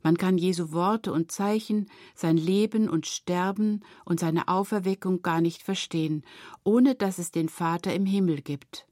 Man 0.04 0.16
kann 0.16 0.38
Jesu 0.38 0.70
Worte 0.70 1.12
und 1.12 1.32
Zeichen, 1.32 1.90
sein 2.14 2.36
Leben 2.36 2.88
und 2.88 3.08
Sterben 3.08 3.82
und 4.04 4.20
seine 4.20 4.46
Auferweckung 4.46 5.20
gar 5.22 5.40
nicht 5.40 5.64
verstehen, 5.64 6.22
ohne 6.62 6.94
dass 6.94 7.18
es 7.18 7.32
den 7.32 7.48
Vater 7.48 7.92
im 7.92 8.06
Himmel 8.06 8.40
gibt. 8.40 8.86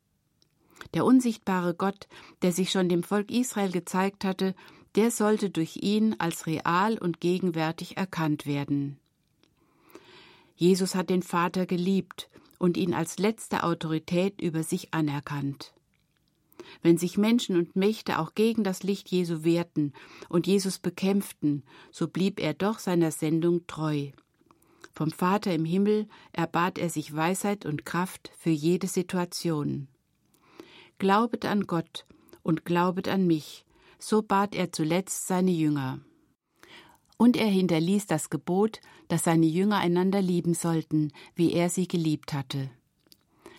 Der 0.93 1.05
unsichtbare 1.05 1.75
Gott, 1.75 2.09
der 2.43 2.51
sich 2.51 2.73
schon 2.73 2.89
dem 2.89 3.05
Volk 3.05 3.31
Israel 3.31 3.71
gezeigt 3.71 4.25
hatte, 4.25 4.57
der 4.97 5.13
sollte 5.13 5.51
durch 5.51 5.77
ihn 5.83 6.17
als 6.19 6.49
real 6.49 6.99
und 6.99 7.21
gegenwärtig 7.21 7.97
erkannt 7.97 8.45
werden. 8.45 8.99
Jesus 10.57 10.97
hat 10.97 11.11
den 11.11 11.23
Vater 11.23 11.65
geliebt 11.65 12.29
und 12.59 12.77
ihn 12.77 12.95
als 12.95 13.19
letzte 13.19 13.63
Autorität 13.63 14.41
über 14.41 14.63
sich 14.63 14.93
anerkannt. 14.95 15.73
Wenn 16.83 16.99
sich 16.99 17.19
Menschen 17.19 17.57
und 17.57 17.77
Mächte 17.77 18.19
auch 18.19 18.35
gegen 18.35 18.65
das 18.65 18.83
Licht 18.83 19.09
Jesu 19.09 19.45
wehrten 19.45 19.93
und 20.29 20.47
Jesus 20.47 20.79
bekämpften, 20.79 21.63
so 21.91 22.09
blieb 22.09 22.41
er 22.41 22.55
doch 22.55 22.79
seiner 22.79 23.11
Sendung 23.11 23.67
treu. 23.67 24.11
Vom 24.93 25.11
Vater 25.11 25.55
im 25.55 25.65
Himmel 25.65 26.09
erbat 26.33 26.79
er 26.79 26.89
sich 26.89 27.15
Weisheit 27.15 27.67
und 27.67 27.85
Kraft 27.85 28.33
für 28.39 28.51
jede 28.51 28.87
Situation. 28.87 29.89
Glaubet 30.99 31.45
an 31.45 31.67
Gott 31.67 32.07
und 32.43 32.65
glaubet 32.65 33.07
an 33.09 33.27
mich, 33.27 33.67
so 33.99 34.23
bat 34.23 34.55
er 34.55 34.73
zuletzt 34.73 35.27
seine 35.27 35.51
Jünger. 35.51 36.01
Und 37.17 37.37
er 37.37 37.49
hinterließ 37.49 38.07
das 38.07 38.31
Gebot, 38.31 38.81
dass 39.09 39.25
seine 39.25 39.47
Jünger 39.47 39.79
einander 39.79 40.21
lieben 40.21 40.55
sollten, 40.55 41.13
wie 41.35 41.53
er 41.53 41.71
sie 41.71 41.89
geliebt 41.89 42.33
hatte. 42.33 42.71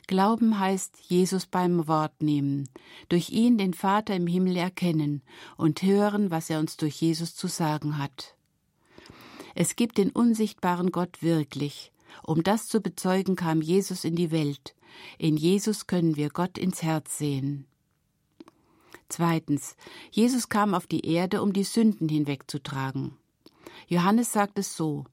Glauben 0.08 0.58
heißt 0.58 1.00
Jesus 1.10 1.46
beim 1.46 1.88
Wort 1.88 2.22
nehmen, 2.22 2.70
durch 3.10 3.30
ihn 3.30 3.58
den 3.58 3.74
Vater 3.74 4.16
im 4.16 4.26
Himmel 4.26 4.56
erkennen 4.56 5.22
und 5.58 5.82
hören, 5.82 6.32
was 6.32 6.50
er 6.50 6.60
uns 6.60 6.78
durch 6.78 7.02
Jesus 7.02 7.36
zu 7.36 7.48
sagen 7.48 7.98
hat. 7.98 8.38
Es 9.54 9.76
gibt 9.76 9.98
den 9.98 10.12
unsichtbaren 10.12 10.92
Gott 10.92 11.22
wirklich. 11.22 11.92
Um 12.24 12.44
das 12.44 12.68
zu 12.68 12.80
bezeugen, 12.80 13.36
kam 13.36 13.62
Jesus 13.62 14.06
in 14.06 14.16
die 14.16 14.32
Welt. 14.32 14.76
In 15.18 15.36
Jesus 15.36 15.88
können 15.88 16.16
wir 16.16 16.30
Gott 16.30 16.58
ins 16.58 16.84
Herz 16.84 17.18
sehen. 17.18 17.66
Zweitens. 19.10 19.76
Jesus 20.12 20.48
kam 20.48 20.74
auf 20.74 20.88
die 20.88 21.06
Erde, 21.06 21.42
um 21.42 21.54
die 21.54 21.64
Sünden 21.64 22.08
hinwegzutragen. 22.08 23.18
Johannes 23.88 24.32
sagt 24.32 24.60
es 24.60 24.76
so 24.76 25.06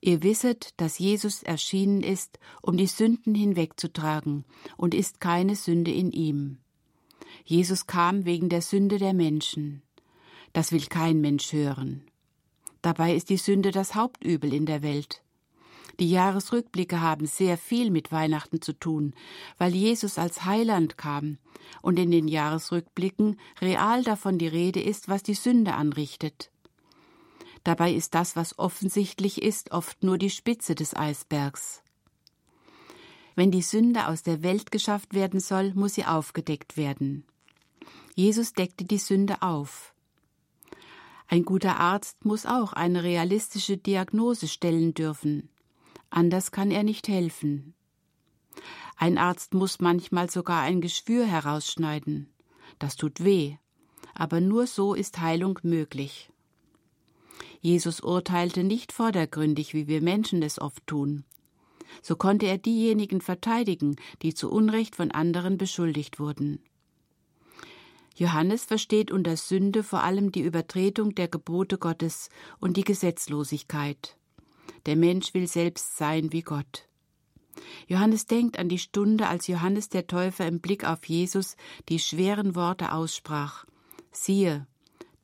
Ihr 0.00 0.22
wisset, 0.22 0.74
dass 0.76 0.98
Jesus 0.98 1.42
erschienen 1.42 2.02
ist, 2.02 2.38
um 2.62 2.76
die 2.76 2.86
Sünden 2.86 3.34
hinwegzutragen, 3.34 4.44
und 4.76 4.94
ist 4.94 5.20
keine 5.20 5.56
Sünde 5.56 5.90
in 5.90 6.12
ihm. 6.12 6.58
Jesus 7.44 7.86
kam 7.86 8.24
wegen 8.24 8.48
der 8.48 8.62
Sünde 8.62 8.98
der 8.98 9.14
Menschen. 9.14 9.82
Das 10.52 10.72
will 10.72 10.86
kein 10.86 11.20
Mensch 11.20 11.52
hören. 11.52 12.04
Dabei 12.82 13.14
ist 13.14 13.28
die 13.28 13.36
Sünde 13.36 13.70
das 13.70 13.94
Hauptübel 13.94 14.52
in 14.54 14.66
der 14.66 14.82
Welt. 14.82 15.22
Die 15.98 16.10
Jahresrückblicke 16.10 17.00
haben 17.00 17.26
sehr 17.26 17.58
viel 17.58 17.90
mit 17.90 18.12
Weihnachten 18.12 18.62
zu 18.62 18.72
tun, 18.72 19.14
weil 19.56 19.74
Jesus 19.74 20.16
als 20.16 20.44
Heiland 20.44 20.96
kam 20.96 21.38
und 21.82 21.98
in 21.98 22.12
den 22.12 22.28
Jahresrückblicken 22.28 23.40
real 23.60 24.04
davon 24.04 24.38
die 24.38 24.46
Rede 24.46 24.80
ist, 24.80 25.08
was 25.08 25.24
die 25.24 25.34
Sünde 25.34 25.74
anrichtet. 25.74 26.52
Dabei 27.68 27.92
ist 27.92 28.14
das, 28.14 28.34
was 28.34 28.58
offensichtlich 28.58 29.42
ist, 29.42 29.72
oft 29.72 30.02
nur 30.02 30.16
die 30.16 30.30
Spitze 30.30 30.74
des 30.74 30.96
Eisbergs. 30.96 31.82
Wenn 33.34 33.50
die 33.50 33.60
Sünde 33.60 34.06
aus 34.06 34.22
der 34.22 34.42
Welt 34.42 34.70
geschafft 34.70 35.12
werden 35.12 35.38
soll, 35.38 35.74
muss 35.74 35.92
sie 35.92 36.06
aufgedeckt 36.06 36.78
werden. 36.78 37.26
Jesus 38.14 38.54
deckte 38.54 38.86
die 38.86 38.96
Sünde 38.96 39.42
auf. 39.42 39.92
Ein 41.26 41.44
guter 41.44 41.78
Arzt 41.78 42.24
muss 42.24 42.46
auch 42.46 42.72
eine 42.72 43.02
realistische 43.02 43.76
Diagnose 43.76 44.48
stellen 44.48 44.94
dürfen. 44.94 45.50
Anders 46.08 46.52
kann 46.52 46.70
er 46.70 46.84
nicht 46.84 47.06
helfen. 47.06 47.74
Ein 48.96 49.18
Arzt 49.18 49.52
muss 49.52 49.78
manchmal 49.78 50.30
sogar 50.30 50.62
ein 50.62 50.80
Geschwür 50.80 51.26
herausschneiden. 51.26 52.30
Das 52.78 52.96
tut 52.96 53.22
weh, 53.22 53.58
aber 54.14 54.40
nur 54.40 54.66
so 54.66 54.94
ist 54.94 55.20
Heilung 55.20 55.58
möglich. 55.62 56.30
Jesus 57.68 58.00
urteilte 58.00 58.64
nicht 58.64 58.92
vordergründig, 58.92 59.74
wie 59.74 59.88
wir 59.88 60.00
Menschen 60.00 60.42
es 60.42 60.58
oft 60.58 60.86
tun. 60.86 61.24
So 62.00 62.16
konnte 62.16 62.46
er 62.46 62.56
diejenigen 62.56 63.20
verteidigen, 63.20 63.96
die 64.22 64.32
zu 64.32 64.50
Unrecht 64.50 64.96
von 64.96 65.10
anderen 65.10 65.58
beschuldigt 65.58 66.18
wurden. 66.18 66.62
Johannes 68.14 68.64
versteht 68.64 69.10
unter 69.10 69.36
Sünde 69.36 69.82
vor 69.82 70.02
allem 70.02 70.32
die 70.32 70.40
Übertretung 70.40 71.14
der 71.14 71.28
Gebote 71.28 71.76
Gottes 71.76 72.30
und 72.58 72.78
die 72.78 72.84
Gesetzlosigkeit. 72.84 74.16
Der 74.86 74.96
Mensch 74.96 75.34
will 75.34 75.46
selbst 75.46 75.98
sein 75.98 76.32
wie 76.32 76.42
Gott. 76.42 76.88
Johannes 77.86 78.24
denkt 78.24 78.58
an 78.58 78.70
die 78.70 78.78
Stunde, 78.78 79.26
als 79.28 79.46
Johannes 79.46 79.90
der 79.90 80.06
Täufer 80.06 80.46
im 80.46 80.60
Blick 80.60 80.84
auf 80.84 81.04
Jesus 81.04 81.54
die 81.90 81.98
schweren 81.98 82.54
Worte 82.54 82.92
aussprach. 82.92 83.66
Siehe, 84.10 84.66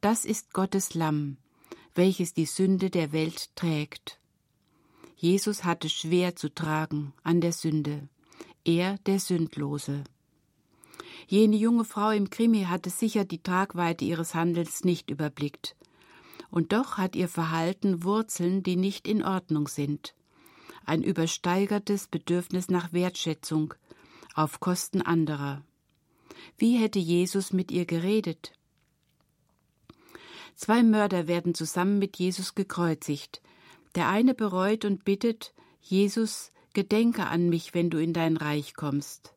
das 0.02 0.26
ist 0.26 0.52
Gottes 0.52 0.92
Lamm, 0.92 1.38
welches 1.94 2.34
die 2.34 2.46
Sünde 2.46 2.90
der 2.90 3.12
Welt 3.12 3.54
trägt. 3.56 4.18
Jesus 5.16 5.64
hatte 5.64 5.88
schwer 5.88 6.36
zu 6.36 6.52
tragen 6.52 7.12
an 7.22 7.40
der 7.40 7.52
Sünde, 7.52 8.08
er 8.64 8.98
der 9.06 9.20
Sündlose. 9.20 10.04
Jene 11.26 11.56
junge 11.56 11.84
Frau 11.84 12.10
im 12.10 12.28
Krimi 12.30 12.64
hatte 12.64 12.90
sicher 12.90 13.24
die 13.24 13.42
Tragweite 13.42 14.04
ihres 14.04 14.34
Handelns 14.34 14.84
nicht 14.84 15.10
überblickt. 15.10 15.76
Und 16.50 16.72
doch 16.72 16.98
hat 16.98 17.16
ihr 17.16 17.28
Verhalten 17.28 18.04
Wurzeln, 18.04 18.62
die 18.62 18.76
nicht 18.76 19.08
in 19.08 19.24
Ordnung 19.24 19.68
sind. 19.68 20.14
Ein 20.84 21.02
übersteigertes 21.02 22.08
Bedürfnis 22.08 22.68
nach 22.68 22.92
Wertschätzung 22.92 23.74
auf 24.34 24.60
Kosten 24.60 25.00
anderer. 25.00 25.62
Wie 26.58 26.76
hätte 26.76 26.98
Jesus 26.98 27.52
mit 27.52 27.72
ihr 27.72 27.86
geredet? 27.86 28.52
Zwei 30.54 30.82
Mörder 30.82 31.26
werden 31.26 31.54
zusammen 31.54 31.98
mit 31.98 32.16
Jesus 32.16 32.54
gekreuzigt. 32.54 33.42
Der 33.94 34.08
eine 34.08 34.34
bereut 34.34 34.84
und 34.84 35.04
bittet, 35.04 35.54
Jesus, 35.80 36.52
gedenke 36.72 37.26
an 37.26 37.48
mich, 37.48 37.74
wenn 37.74 37.90
du 37.90 37.98
in 37.98 38.12
dein 38.12 38.36
Reich 38.36 38.74
kommst. 38.74 39.34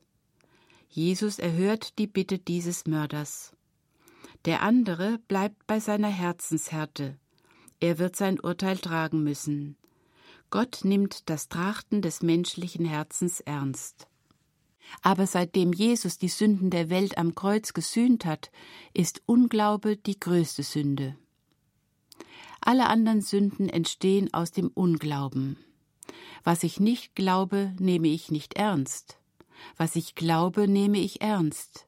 Jesus 0.89 1.39
erhört 1.39 1.99
die 1.99 2.07
Bitte 2.07 2.39
dieses 2.39 2.85
Mörders. 2.87 3.53
Der 4.45 4.61
andere 4.61 5.19
bleibt 5.27 5.67
bei 5.67 5.79
seiner 5.79 6.07
Herzenshärte. 6.07 7.17
Er 7.79 7.99
wird 7.99 8.15
sein 8.15 8.39
Urteil 8.39 8.77
tragen 8.77 9.23
müssen. 9.23 9.75
Gott 10.49 10.79
nimmt 10.83 11.29
das 11.29 11.49
Trachten 11.49 12.01
des 12.01 12.23
menschlichen 12.23 12.85
Herzens 12.85 13.41
ernst. 13.41 14.07
Aber 15.01 15.27
seitdem 15.27 15.73
Jesus 15.73 16.17
die 16.17 16.27
Sünden 16.27 16.69
der 16.69 16.89
Welt 16.89 17.17
am 17.17 17.35
Kreuz 17.35 17.73
gesühnt 17.73 18.25
hat, 18.25 18.51
ist 18.93 19.21
Unglaube 19.25 19.97
die 19.97 20.19
größte 20.19 20.63
Sünde. 20.63 21.15
Alle 22.61 22.87
anderen 22.87 23.21
Sünden 23.21 23.69
entstehen 23.69 24.33
aus 24.33 24.51
dem 24.51 24.69
Unglauben. 24.69 25.57
Was 26.43 26.63
ich 26.63 26.79
nicht 26.79 27.15
glaube, 27.15 27.73
nehme 27.79 28.07
ich 28.07 28.31
nicht 28.31 28.55
ernst. 28.55 29.17
Was 29.75 29.95
ich 29.95 30.15
glaube, 30.15 30.67
nehme 30.67 30.99
ich 30.99 31.21
ernst. 31.21 31.87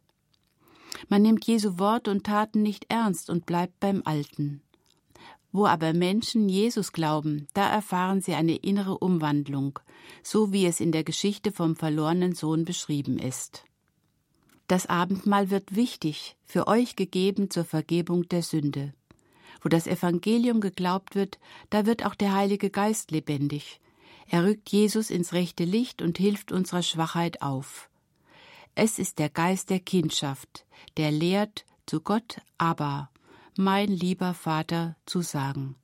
Man 1.08 1.22
nimmt 1.22 1.46
Jesu 1.46 1.80
Wort 1.80 2.08
und 2.08 2.26
Taten 2.26 2.62
nicht 2.62 2.86
ernst 2.90 3.30
und 3.30 3.46
bleibt 3.46 3.80
beim 3.80 4.02
Alten. 4.06 4.62
Wo 5.52 5.66
aber 5.66 5.94
Menschen 5.94 6.48
Jesus 6.48 6.92
glauben, 6.92 7.48
da 7.54 7.70
erfahren 7.70 8.22
sie 8.22 8.34
eine 8.34 8.56
innere 8.56 8.98
Umwandlung, 8.98 9.80
so 10.22 10.54
wie 10.54 10.66
es 10.66 10.80
in 10.80 10.92
der 10.92 11.04
Geschichte 11.04 11.52
vom 11.52 11.76
verlorenen 11.76 12.36
Sohn 12.36 12.66
beschrieben 12.66 13.18
ist. 13.18 13.66
Das 14.68 14.86
Abendmahl 14.86 15.50
wird 15.50 15.76
wichtig, 15.76 16.36
für 16.46 16.68
euch 16.68 16.96
gegeben 16.96 17.50
zur 17.50 17.66
Vergebung 17.66 18.30
der 18.30 18.44
Sünde. 18.44 18.94
Wo 19.62 19.70
das 19.70 19.88
Evangelium 19.88 20.62
geglaubt 20.62 21.16
wird, 21.16 21.40
da 21.70 21.86
wird 21.86 22.06
auch 22.06 22.16
der 22.16 22.34
Heilige 22.34 22.70
Geist 22.70 23.10
lebendig, 23.10 23.82
er 24.32 24.46
rückt 24.46 24.70
Jesus 24.70 25.10
ins 25.10 25.34
rechte 25.34 25.64
Licht 25.64 26.04
und 26.04 26.20
hilft 26.20 26.52
unserer 26.52 26.84
Schwachheit 26.84 27.42
auf. 27.42 27.90
Es 28.76 29.00
ist 29.00 29.18
der 29.18 29.30
Geist 29.30 29.72
der 29.72 29.80
Kindschaft, 29.80 30.66
der 30.98 31.10
lehrt, 31.10 31.66
zu 31.88 32.00
Gott 32.00 32.40
aber, 32.60 33.10
mein 33.60 33.90
lieber 33.90 34.34
Vater, 34.34 34.96
zu 35.06 35.20
sagen. 35.20 35.76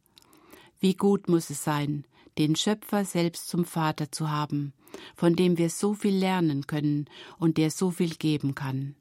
Wie 0.79 0.93
gut 0.93 1.27
muss 1.27 1.49
es 1.49 1.65
sein, 1.65 2.05
den 2.37 2.55
Schöpfer 2.55 3.03
selbst 3.03 3.49
zum 3.49 3.65
Vater 3.65 4.13
zu 4.13 4.31
haben, 4.31 4.71
von 5.13 5.35
dem 5.35 5.57
wir 5.57 5.69
so 5.69 5.93
viel 5.93 6.15
lernen 6.15 6.67
können 6.67 7.09
und 7.37 7.57
der 7.57 7.69
so 7.69 7.91
viel 7.91 8.15
geben 8.15 8.55
kann. 8.55 8.95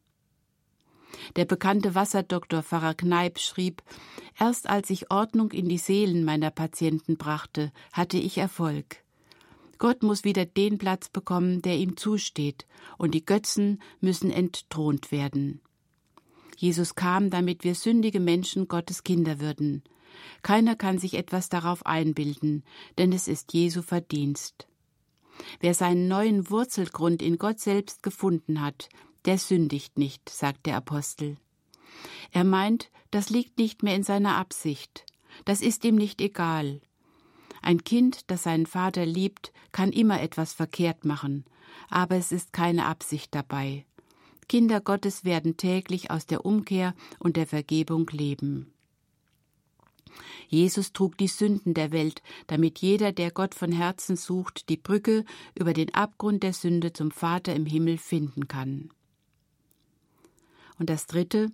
Der 1.37 1.45
bekannte 1.45 1.95
Wasserdoktor 1.95 2.65
Pfarrer 2.65 2.95
Kneip 2.95 3.39
schrieb, 3.39 3.81
erst 4.41 4.69
als 4.69 4.91
ich 4.91 5.09
Ordnung 5.09 5.53
in 5.53 5.69
die 5.69 5.79
Seelen 5.79 6.25
meiner 6.25 6.51
Patienten 6.51 7.17
brachte, 7.17 7.71
hatte 7.93 8.17
ich 8.17 8.39
Erfolg. 8.39 9.05
Gott 9.79 10.03
muss 10.03 10.25
wieder 10.25 10.47
den 10.47 10.79
Platz 10.79 11.09
bekommen, 11.11 11.63
der 11.63 11.77
ihm 11.77 11.97
zusteht, 11.97 12.67
und 12.99 13.15
die 13.15 13.25
Götzen 13.25 13.81
müssen 14.01 14.33
entthront 14.33 15.13
werden. 15.13 15.61
Jesus 16.61 16.95
kam, 16.95 17.31
damit 17.31 17.65
wir 17.65 17.75
sündige 17.75 18.21
Menschen 18.21 18.69
Gottes 18.69 19.03
Kinder 19.03 19.41
würden. 19.41 19.83
Keiner 20.43 20.77
kann 20.77 20.99
sich 20.99 21.15
etwas 21.15 21.49
darauf 21.49 21.85
einbilden, 21.87 22.65
denn 22.99 23.13
es 23.13 23.29
ist 23.29 23.53
Jesu 23.53 23.83
Verdienst. 23.83 24.69
Wer 25.61 25.75
seinen 25.75 26.07
neuen 26.07 26.51
Wurzelgrund 26.51 27.21
in 27.23 27.39
Gott 27.39 27.59
selbst 27.61 28.03
gefunden 28.03 28.61
hat, 28.61 28.89
der 29.25 29.39
sündigt 29.39 29.99
nicht, 29.99 30.29
sagt 30.29 30.67
der 30.67 30.77
Apostel. 30.77 31.37
Er 32.31 32.45
meint, 32.45 32.91
das 33.11 33.31
liegt 33.31 33.59
nicht 33.59 33.83
mehr 33.83 33.97
in 33.97 34.03
seiner 34.03 34.37
Absicht, 34.37 35.05
das 35.45 35.61
ist 35.61 35.85
ihm 35.85 35.97
nicht 35.97 36.21
egal, 36.21 36.81
ein 37.65 37.83
Kind, 37.83 38.31
das 38.31 38.43
seinen 38.43 38.67
Vater 38.67 39.07
liebt, 39.07 39.51
kann 39.73 39.91
immer 39.91 40.21
etwas 40.21 40.53
verkehrt 40.53 41.07
machen, 41.07 41.47
aber 41.89 42.17
es 42.17 42.31
ist 42.31 42.53
keine 42.53 42.85
Absicht 42.85 43.35
dabei. 43.35 43.87
Kinder 44.49 44.81
Gottes 44.81 45.25
werden 45.25 45.57
täglich 45.57 46.11
aus 46.11 46.27
der 46.27 46.45
Umkehr 46.45 46.95
und 47.19 47.37
der 47.37 47.47
Vergebung 47.47 48.09
leben. 48.11 48.73
Jesus 50.49 50.93
trug 50.93 51.19
die 51.19 51.29
Sünden 51.29 51.75
der 51.75 51.91
Welt, 51.91 52.23
damit 52.47 52.79
jeder, 52.79 53.13
der 53.13 53.31
Gott 53.31 53.55
von 53.55 53.73
Herzen 53.73 54.17
sucht, 54.17 54.69
die 54.69 54.77
Brücke 54.77 55.25
über 55.59 55.73
den 55.73 55.93
Abgrund 55.95 56.43
der 56.43 56.53
Sünde 56.53 56.93
zum 56.93 57.11
Vater 57.11 57.55
im 57.55 57.67
Himmel 57.67 57.99
finden 57.99 58.47
kann. 58.47 58.91
Und 60.79 60.91
das 60.91 61.07
Dritte, 61.07 61.51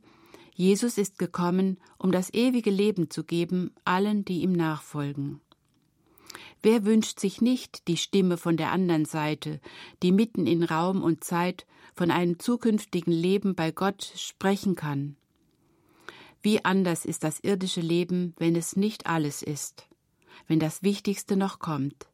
Jesus 0.55 0.99
ist 0.99 1.19
gekommen, 1.19 1.79
um 1.99 2.13
das 2.13 2.33
ewige 2.35 2.71
Leben 2.71 3.11
zu 3.11 3.25
geben 3.25 3.71
allen, 3.85 4.25
die 4.25 4.43
ihm 4.43 4.53
nachfolgen. 4.53 5.41
Wer 6.63 6.85
wünscht 6.85 7.19
sich 7.19 7.41
nicht 7.41 7.89
die 7.89 7.97
Stimme 7.97 8.37
von 8.37 8.57
der 8.59 8.71
anderen 8.71 9.07
Seite, 9.07 9.61
die 10.03 10.13
mitten 10.13 10.47
in 10.47 10.63
Raum 10.63 11.03
und 11.03 11.25
Zeit 11.25 11.67
von 11.95 12.11
einem 12.11 12.39
zukünftigen 12.39 13.13
Leben 13.13 13.55
bei 13.55 13.71
Gott 13.71 14.13
sprechen 14.17 14.75
kann? 14.75 15.17
Wie 16.43 16.65
anders 16.65 17.05
ist 17.05 17.25
das 17.25 17.41
irdische 17.41 17.81
Leben, 17.81 18.35
wenn 18.39 18.57
es 18.57 18.77
nicht 18.77 19.07
alles 19.07 19.43
ist, 19.43 19.89
wenn 20.47 20.59
das 20.59 20.83
Wichtigste 20.83 21.37
noch 21.37 21.59
kommt. 21.59 22.07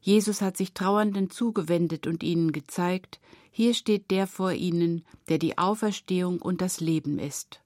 Jesus 0.00 0.40
hat 0.40 0.56
sich 0.56 0.74
Trauernden 0.74 1.30
zugewendet 1.30 2.06
und 2.06 2.22
ihnen 2.22 2.52
gezeigt, 2.52 3.20
hier 3.50 3.74
steht 3.74 4.10
der 4.10 4.26
vor 4.26 4.52
ihnen, 4.52 5.04
der 5.28 5.38
die 5.38 5.58
Auferstehung 5.58 6.40
und 6.40 6.60
das 6.60 6.80
Leben 6.80 7.18
ist. 7.18 7.60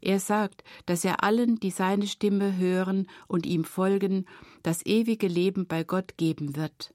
Er 0.00 0.20
sagt, 0.20 0.64
dass 0.86 1.04
er 1.04 1.22
allen, 1.24 1.58
die 1.60 1.70
seine 1.70 2.06
Stimme 2.06 2.56
hören 2.56 3.08
und 3.26 3.44
ihm 3.44 3.64
folgen, 3.64 4.26
das 4.62 4.84
ewige 4.86 5.26
Leben 5.26 5.66
bei 5.66 5.84
Gott 5.84 6.16
geben 6.16 6.56
wird. 6.56 6.94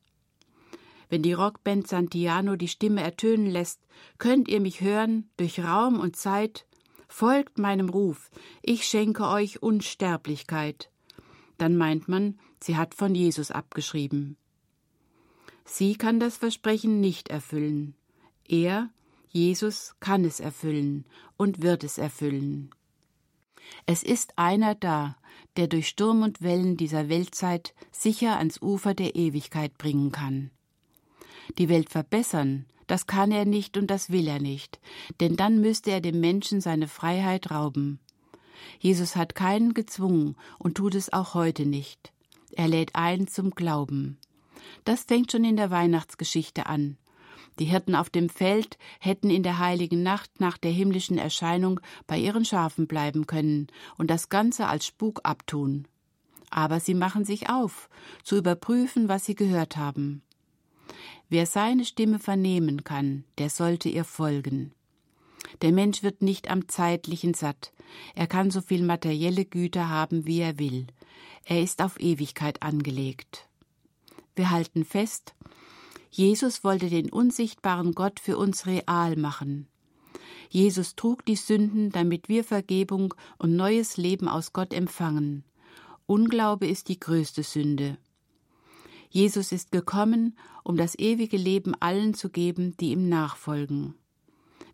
Wenn 1.10 1.22
die 1.22 1.34
Rockband 1.34 1.88
Santiano 1.88 2.56
die 2.56 2.68
Stimme 2.68 3.02
ertönen 3.02 3.48
lässt, 3.48 3.82
könnt 4.18 4.48
ihr 4.48 4.60
mich 4.60 4.82
hören 4.82 5.30
durch 5.38 5.64
Raum 5.64 6.00
und 6.00 6.16
Zeit, 6.16 6.66
folgt 7.08 7.58
meinem 7.58 7.90
Ruf, 7.90 8.32
ich 8.62 8.86
schenke 8.86 9.28
euch 9.28 9.62
Unsterblichkeit. 9.62 10.90
Dann 11.58 11.78
meint 11.78 12.08
man, 12.08 12.40
sie 12.60 12.76
hat 12.78 12.96
von 12.96 13.16
Jesus 13.16 13.52
abgeschrieben. 13.52 14.38
Sie 15.64 15.96
kann 15.96 16.20
das 16.20 16.38
Versprechen 16.38 17.00
nicht 17.00 17.30
erfüllen. 17.30 17.96
Er, 18.48 18.90
Jesus, 19.30 19.96
kann 20.00 20.24
es 20.24 20.40
erfüllen 20.40 21.06
und 21.38 21.62
wird 21.62 21.84
es 21.84 21.98
erfüllen. 21.98 22.70
Es 23.86 24.04
ist 24.04 24.38
einer 24.38 24.76
da, 24.76 25.18
der 25.58 25.68
durch 25.68 25.88
Sturm 25.88 26.22
und 26.22 26.42
Wellen 26.42 26.78
dieser 26.78 27.10
Weltzeit 27.10 27.74
sicher 27.92 28.38
ans 28.38 28.62
Ufer 28.62 28.94
der 28.94 29.16
Ewigkeit 29.16 29.78
bringen 29.78 30.12
kann. 30.12 30.52
Die 31.58 31.70
Welt 31.70 31.90
verbessern, 31.90 32.66
das 32.88 33.08
kann 33.08 33.32
er 33.32 33.46
nicht 33.46 33.78
und 33.78 33.88
das 33.88 34.10
will 34.10 34.28
er 34.28 34.40
nicht, 34.40 34.80
denn 35.20 35.36
dann 35.36 35.62
müsste 35.62 35.92
er 35.92 36.02
dem 36.02 36.20
Menschen 36.20 36.62
seine 36.62 36.88
Freiheit 36.88 37.52
rauben. 37.52 38.00
Jesus 38.80 39.16
hat 39.16 39.36
keinen 39.36 39.74
gezwungen 39.74 40.36
und 40.60 40.76
tut 40.76 40.96
es 40.96 41.12
auch 41.12 41.34
heute 41.34 41.66
nicht. 41.66 42.14
Er 42.52 42.68
lädt 42.68 42.96
ein 42.96 43.28
zum 43.28 43.52
Glauben. 43.52 44.18
Das 44.84 45.04
fängt 45.04 45.32
schon 45.32 45.44
in 45.44 45.58
der 45.58 45.72
Weihnachtsgeschichte 45.72 46.68
an. 46.68 46.98
Die 47.60 47.66
Hirten 47.66 47.96
auf 47.96 48.10
dem 48.10 48.30
Feld 48.30 48.78
hätten 49.00 49.30
in 49.30 49.44
der 49.44 49.60
heiligen 49.60 50.04
Nacht 50.04 50.40
nach 50.40 50.58
der 50.58 50.72
himmlischen 50.72 51.18
Erscheinung 51.18 51.80
bei 52.06 52.18
ihren 52.18 52.44
Schafen 52.44 52.88
bleiben 52.88 53.28
können 53.28 53.68
und 53.98 54.10
das 54.10 54.30
Ganze 54.30 54.68
als 54.68 54.86
Spuk 54.86 55.22
abtun. 55.24 55.88
Aber 56.50 56.80
sie 56.80 56.94
machen 56.94 57.26
sich 57.26 57.50
auf, 57.50 57.90
zu 58.24 58.38
überprüfen, 58.38 59.08
was 59.08 59.26
sie 59.26 59.36
gehört 59.36 59.78
haben. 59.78 60.22
Wer 61.30 61.46
seine 61.46 61.86
Stimme 61.86 62.20
vernehmen 62.20 62.84
kann, 62.84 63.24
der 63.38 63.50
sollte 63.50 63.90
ihr 63.90 64.04
folgen. 64.04 64.72
Der 65.62 65.72
Mensch 65.72 66.04
wird 66.04 66.22
nicht 66.22 66.50
am 66.50 66.68
Zeitlichen 66.68 67.34
satt. 67.34 67.72
Er 68.14 68.28
kann 68.28 68.52
so 68.52 68.62
viel 68.62 68.84
materielle 68.84 69.46
Güter 69.46 69.90
haben, 69.90 70.26
wie 70.26 70.40
er 70.40 70.60
will. 70.60 70.88
Er 71.46 71.62
ist 71.62 71.82
auf 71.82 72.00
Ewigkeit 72.00 72.62
angelegt. 72.64 73.48
Wir 74.36 74.50
halten 74.50 74.84
fest, 74.84 75.36
Jesus 76.12 76.64
wollte 76.64 76.90
den 76.90 77.12
unsichtbaren 77.12 77.94
Gott 77.94 78.22
für 78.22 78.38
uns 78.38 78.66
real 78.66 79.18
machen. 79.18 79.68
Jesus 80.50 80.96
trug 80.96 81.26
die 81.26 81.36
Sünden, 81.36 81.92
damit 81.92 82.30
wir 82.30 82.46
Vergebung 82.46 83.14
und 83.38 83.56
neues 83.56 83.98
Leben 83.98 84.30
aus 84.30 84.54
Gott 84.54 84.74
empfangen. 84.74 85.44
Unglaube 86.06 86.68
ist 86.68 86.88
die 86.88 87.00
größte 87.00 87.44
Sünde. 87.44 87.98
Jesus 89.16 89.54
ist 89.54 89.72
gekommen, 89.72 90.38
um 90.66 90.76
das 90.76 91.00
ewige 91.00 91.38
Leben 91.38 91.74
allen 91.80 92.16
zu 92.16 92.30
geben, 92.30 92.76
die 92.82 92.92
ihm 92.92 93.08
nachfolgen. 93.08 93.96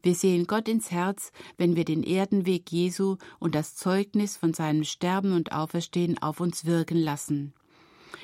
Wir 0.01 0.15
sehen 0.15 0.47
Gott 0.47 0.67
ins 0.67 0.89
Herz, 0.89 1.32
wenn 1.58 1.75
wir 1.75 1.86
den 1.86 2.01
Erdenweg 2.01 2.71
Jesu 2.71 3.17
und 3.38 3.54
das 3.54 3.75
Zeugnis 3.75 4.38
von 4.38 4.56
seinem 4.56 4.84
Sterben 4.84 5.34
und 5.34 5.51
Auferstehen 5.51 6.17
auf 6.23 6.39
uns 6.39 6.65
wirken 6.65 6.97
lassen. 6.97 7.54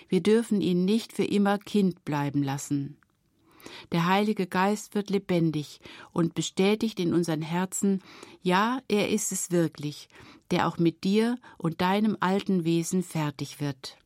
Wir 0.10 0.23
dürfen 0.23 0.60
ihn 0.60 0.86
nicht 0.86 1.13
für 1.13 1.23
immer 1.23 1.60
Kind 1.60 2.03
bleiben 2.03 2.41
lassen. 2.41 2.97
Der 3.91 4.08
Heilige 4.08 4.47
Geist 4.47 4.95
wird 4.95 5.12
lebendig 5.12 5.82
und 6.13 6.34
bestätigt 6.34 6.99
in 6.99 7.13
unseren 7.13 7.43
Herzen, 7.43 8.01
ja, 8.41 8.82
er 8.88 9.10
ist 9.10 9.32
es 9.32 9.51
wirklich, 9.51 10.10
der 10.49 10.67
auch 10.67 10.80
mit 10.80 11.03
dir 11.03 11.38
und 11.60 11.80
deinem 11.80 12.17
alten 12.21 12.63
Wesen 12.63 13.03
fertig 13.03 13.60
wird. 13.62 13.99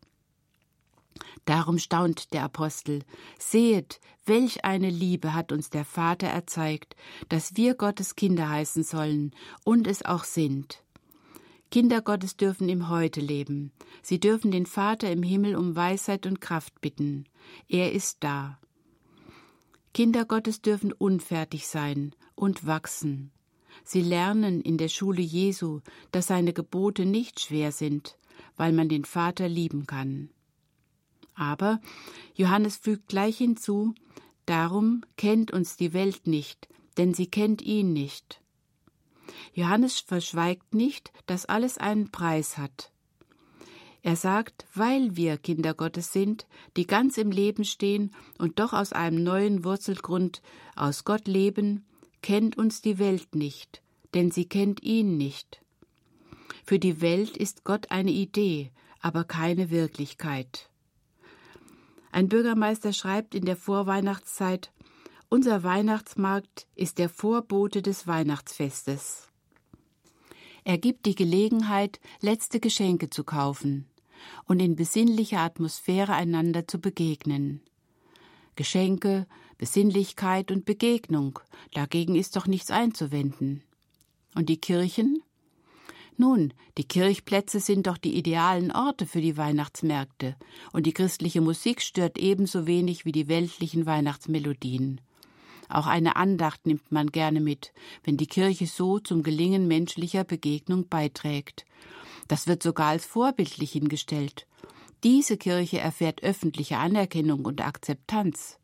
Darum 1.46 1.80
staunt 1.80 2.34
der 2.34 2.44
Apostel. 2.44 3.04
Sehet, 3.40 4.00
welch 4.26 4.64
eine 4.64 4.90
Liebe 4.90 5.34
hat 5.34 5.52
uns 5.52 5.70
der 5.70 5.86
Vater 5.86 6.28
erzeigt, 6.28 6.96
dass 7.30 7.56
wir 7.56 7.76
Gottes 7.76 8.16
Kinder 8.16 8.50
heißen 8.50 8.84
sollen 8.84 9.32
und 9.64 9.88
es 9.88 10.06
auch 10.06 10.24
sind. 10.24 10.84
Kinder 11.72 12.02
Gottes 12.02 12.36
dürfen 12.36 12.68
im 12.68 12.90
Heute 12.90 13.22
leben. 13.22 13.72
Sie 14.02 14.20
dürfen 14.20 14.52
den 14.52 14.66
Vater 14.66 15.10
im 15.10 15.24
Himmel 15.24 15.56
um 15.56 15.76
Weisheit 15.76 16.26
und 16.26 16.42
Kraft 16.42 16.82
bitten. 16.82 17.26
Er 17.70 17.94
ist 17.94 18.18
da. 18.20 18.60
Kinder 19.94 20.26
Gottes 20.26 20.62
dürfen 20.62 20.92
unfertig 20.92 21.68
sein 21.68 22.14
und 22.36 22.66
wachsen. 22.66 23.32
Sie 23.84 24.02
lernen 24.02 24.62
in 24.62 24.78
der 24.78 24.90
Schule 24.90 25.22
Jesu, 25.22 25.80
dass 26.12 26.28
seine 26.28 26.54
Gebote 26.54 27.06
nicht 27.06 27.40
schwer 27.40 27.72
sind, 27.72 28.18
weil 28.58 28.74
man 28.74 28.90
den 28.90 29.06
Vater 29.06 29.48
lieben 29.48 29.88
kann. 29.88 30.30
Aber 31.42 31.82
Johannes 32.36 32.78
fügt 32.78 33.08
gleich 33.08 33.40
hinzu, 33.40 33.96
darum 34.46 35.02
kennt 35.18 35.50
uns 35.50 35.76
die 35.76 35.92
Welt 35.92 36.28
nicht, 36.28 36.70
denn 36.98 37.16
sie 37.16 37.26
kennt 37.26 37.64
ihn 37.64 37.94
nicht. 37.94 38.42
Johannes 39.56 40.02
verschweigt 40.02 40.76
nicht, 40.76 41.12
dass 41.26 41.48
alles 41.48 41.80
einen 41.80 42.12
Preis 42.12 42.60
hat. 42.60 42.92
Er 44.04 44.16
sagt, 44.16 44.68
weil 44.76 45.16
wir 45.16 45.40
Kinder 45.40 45.74
Gottes 45.74 46.14
sind, 46.14 46.46
die 46.78 46.86
ganz 46.86 47.18
im 47.18 47.32
Leben 47.32 47.66
stehen 47.66 48.12
und 48.38 48.60
doch 48.60 48.72
aus 48.72 48.94
einem 48.94 49.24
neuen 49.24 49.64
Wurzelgrund 49.64 50.44
aus 50.76 51.06
Gott 51.06 51.28
leben, 51.28 51.88
kennt 52.22 52.56
uns 52.56 52.84
die 52.84 53.00
Welt 53.00 53.34
nicht, 53.34 53.82
denn 54.14 54.30
sie 54.30 54.46
kennt 54.46 54.84
ihn 54.84 55.18
nicht. 55.18 55.64
Für 56.68 56.78
die 56.78 57.02
Welt 57.02 57.36
ist 57.36 57.64
Gott 57.64 57.90
eine 57.90 58.12
Idee, 58.12 58.70
aber 59.00 59.24
keine 59.24 59.72
Wirklichkeit. 59.72 60.71
Ein 62.12 62.28
Bürgermeister 62.28 62.92
schreibt 62.92 63.36
in 63.36 63.46
der 63.46 63.56
Vorweihnachtszeit 63.56 64.72
Unser 65.30 65.64
Weihnachtsmarkt 65.64 66.68
ist 66.76 66.98
der 66.98 67.08
Vorbote 67.08 67.82
des 67.82 68.06
Weihnachtsfestes. 68.06 69.30
Er 70.64 70.78
gibt 70.78 71.06
die 71.06 71.16
Gelegenheit, 71.16 72.00
letzte 72.20 72.60
Geschenke 72.60 73.10
zu 73.10 73.24
kaufen 73.24 73.88
und 74.46 74.60
in 74.60 74.76
besinnlicher 74.76 75.40
Atmosphäre 75.40 76.14
einander 76.14 76.68
zu 76.68 76.80
begegnen. 76.80 77.62
Geschenke, 78.56 79.26
Besinnlichkeit 79.58 80.52
und 80.52 80.66
Begegnung, 80.66 81.40
dagegen 81.74 82.16
ist 82.16 82.36
doch 82.36 82.46
nichts 82.46 82.70
einzuwenden. 82.70 83.64
Und 84.36 84.50
die 84.50 84.58
Kirchen? 84.58 85.24
Nun, 86.18 86.54
die 86.78 86.84
Kirchplätze 86.84 87.60
sind 87.60 87.88
doch 87.88 87.98
die 87.98 88.16
idealen 88.16 88.72
Orte 88.72 89.06
für 89.06 89.22
die 89.22 89.38
Weihnachtsmärkte, 89.38 90.36
und 90.72 90.86
die 90.86 90.94
christliche 90.94 91.42
Musik 91.42 91.82
stört 91.82 92.18
ebenso 92.18 92.68
wenig 92.68 93.06
wie 93.06 93.12
die 93.12 93.28
weltlichen 93.28 93.86
Weihnachtsmelodien. 93.86 95.02
Auch 95.70 95.88
eine 95.88 96.18
Andacht 96.18 96.68
nimmt 96.68 96.92
man 96.92 97.08
gerne 97.08 97.40
mit, 97.40 97.74
wenn 98.04 98.18
die 98.18 98.28
Kirche 98.28 98.68
so 98.68 99.00
zum 99.00 99.24
Gelingen 99.24 99.68
menschlicher 99.68 100.26
Begegnung 100.26 100.90
beiträgt. 100.90 101.66
Das 102.28 102.46
wird 102.46 102.62
sogar 102.62 102.88
als 102.88 103.06
vorbildlich 103.06 103.72
hingestellt. 103.72 104.48
Diese 105.04 105.38
Kirche 105.38 105.80
erfährt 105.80 106.24
öffentliche 106.24 106.78
Anerkennung 106.78 107.46
und 107.46 107.66
Akzeptanz. 107.66 108.60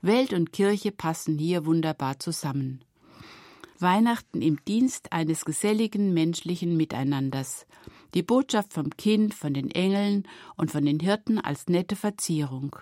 Welt 0.00 0.32
und 0.32 0.52
Kirche 0.52 0.90
passen 0.90 1.38
hier 1.38 1.66
wunderbar 1.66 2.18
zusammen. 2.18 2.82
Weihnachten 3.80 4.42
im 4.42 4.64
Dienst 4.64 5.12
eines 5.12 5.44
geselligen 5.44 6.12
menschlichen 6.14 6.76
Miteinanders. 6.76 7.66
Die 8.14 8.22
Botschaft 8.22 8.72
vom 8.72 8.90
Kind, 8.96 9.34
von 9.34 9.54
den 9.54 9.70
Engeln 9.70 10.26
und 10.56 10.70
von 10.70 10.84
den 10.84 11.00
Hirten 11.00 11.38
als 11.38 11.68
nette 11.68 11.96
Verzierung. 11.96 12.76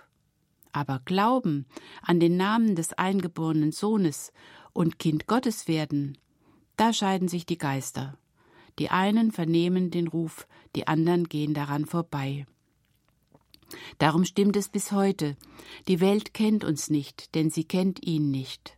Aber 0.73 1.01
Glauben 1.05 1.67
an 2.03 2.21
den 2.21 2.37
Namen 2.37 2.77
des 2.77 2.93
eingeborenen 2.93 3.73
Sohnes 3.73 4.33
und 4.73 4.99
Kind 4.99 5.27
Gottes 5.27 5.69
werden, 5.69 6.19
da 6.77 6.93
scheiden 6.93 7.29
sich 7.29 7.47
die 7.47 7.59
Geister. 7.59 8.19
Die 8.79 8.91
einen 8.91 9.33
vernehmen 9.33 9.91
den 9.91 10.07
Ruf, 10.07 10.47
die 10.75 10.87
anderen 10.87 11.25
gehen 11.25 11.55
daran 11.55 11.87
vorbei. 11.87 12.47
Darum 13.99 14.25
stimmt 14.25 14.57
es 14.57 14.69
bis 14.69 14.93
heute. 14.93 15.37
Die 15.89 16.01
Welt 16.01 16.35
kennt 16.35 16.63
uns 16.63 16.91
nicht, 16.91 17.35
denn 17.35 17.51
sie 17.51 17.65
kennt 17.65 18.05
ihn 18.05 18.31
nicht. 18.31 18.76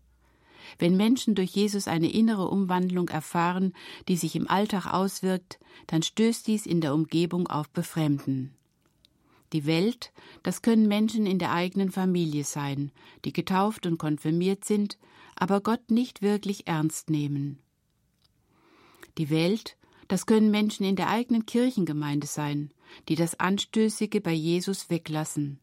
Wenn 0.78 0.96
Menschen 0.96 1.34
durch 1.34 1.50
Jesus 1.50 1.88
eine 1.88 2.10
innere 2.10 2.48
Umwandlung 2.48 3.08
erfahren, 3.08 3.72
die 4.08 4.16
sich 4.16 4.36
im 4.36 4.48
Alltag 4.48 4.86
auswirkt, 4.86 5.58
dann 5.86 6.02
stößt 6.02 6.46
dies 6.46 6.66
in 6.66 6.80
der 6.80 6.94
Umgebung 6.94 7.46
auf 7.46 7.68
Befremden. 7.70 8.54
Die 9.52 9.64
Welt, 9.64 10.12
das 10.42 10.60
können 10.60 10.88
Menschen 10.88 11.26
in 11.26 11.38
der 11.38 11.52
eigenen 11.52 11.90
Familie 11.90 12.44
sein, 12.44 12.92
die 13.24 13.32
getauft 13.32 13.86
und 13.86 13.98
konfirmiert 13.98 14.64
sind, 14.64 14.98
aber 15.36 15.60
Gott 15.60 15.90
nicht 15.90 16.20
wirklich 16.20 16.66
ernst 16.66 17.08
nehmen. 17.08 17.58
Die 19.16 19.30
Welt, 19.30 19.76
das 20.06 20.26
können 20.26 20.50
Menschen 20.50 20.84
in 20.84 20.96
der 20.96 21.08
eigenen 21.08 21.46
Kirchengemeinde 21.46 22.26
sein, 22.26 22.72
die 23.08 23.14
das 23.14 23.40
Anstößige 23.40 24.20
bei 24.20 24.32
Jesus 24.32 24.90
weglassen, 24.90 25.60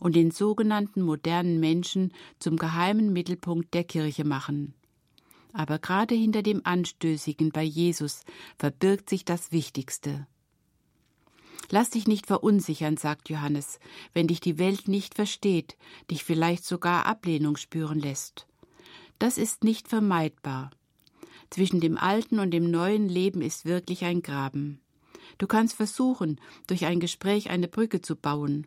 und 0.00 0.16
den 0.16 0.30
sogenannten 0.30 1.02
modernen 1.02 1.60
Menschen 1.60 2.12
zum 2.38 2.56
geheimen 2.56 3.12
Mittelpunkt 3.12 3.74
der 3.74 3.84
Kirche 3.84 4.24
machen. 4.24 4.74
Aber 5.52 5.78
gerade 5.78 6.14
hinter 6.14 6.42
dem 6.42 6.62
Anstößigen 6.64 7.50
bei 7.50 7.62
Jesus 7.62 8.24
verbirgt 8.58 9.08
sich 9.08 9.24
das 9.24 9.52
Wichtigste. 9.52 10.26
Lass 11.70 11.90
dich 11.90 12.06
nicht 12.06 12.26
verunsichern, 12.26 12.96
sagt 12.96 13.30
Johannes, 13.30 13.78
wenn 14.12 14.26
dich 14.26 14.40
die 14.40 14.58
Welt 14.58 14.88
nicht 14.88 15.14
versteht, 15.14 15.76
dich 16.10 16.24
vielleicht 16.24 16.64
sogar 16.64 17.06
Ablehnung 17.06 17.56
spüren 17.56 18.00
lässt. 18.00 18.46
Das 19.18 19.38
ist 19.38 19.64
nicht 19.64 19.88
vermeidbar. 19.88 20.70
Zwischen 21.50 21.80
dem 21.80 21.96
alten 21.96 22.40
und 22.40 22.50
dem 22.50 22.70
neuen 22.70 23.08
Leben 23.08 23.40
ist 23.40 23.64
wirklich 23.64 24.04
ein 24.04 24.22
Graben. 24.22 24.80
Du 25.38 25.46
kannst 25.46 25.74
versuchen, 25.74 26.40
durch 26.66 26.84
ein 26.84 27.00
Gespräch 27.00 27.50
eine 27.50 27.68
Brücke 27.68 28.00
zu 28.00 28.16
bauen. 28.16 28.66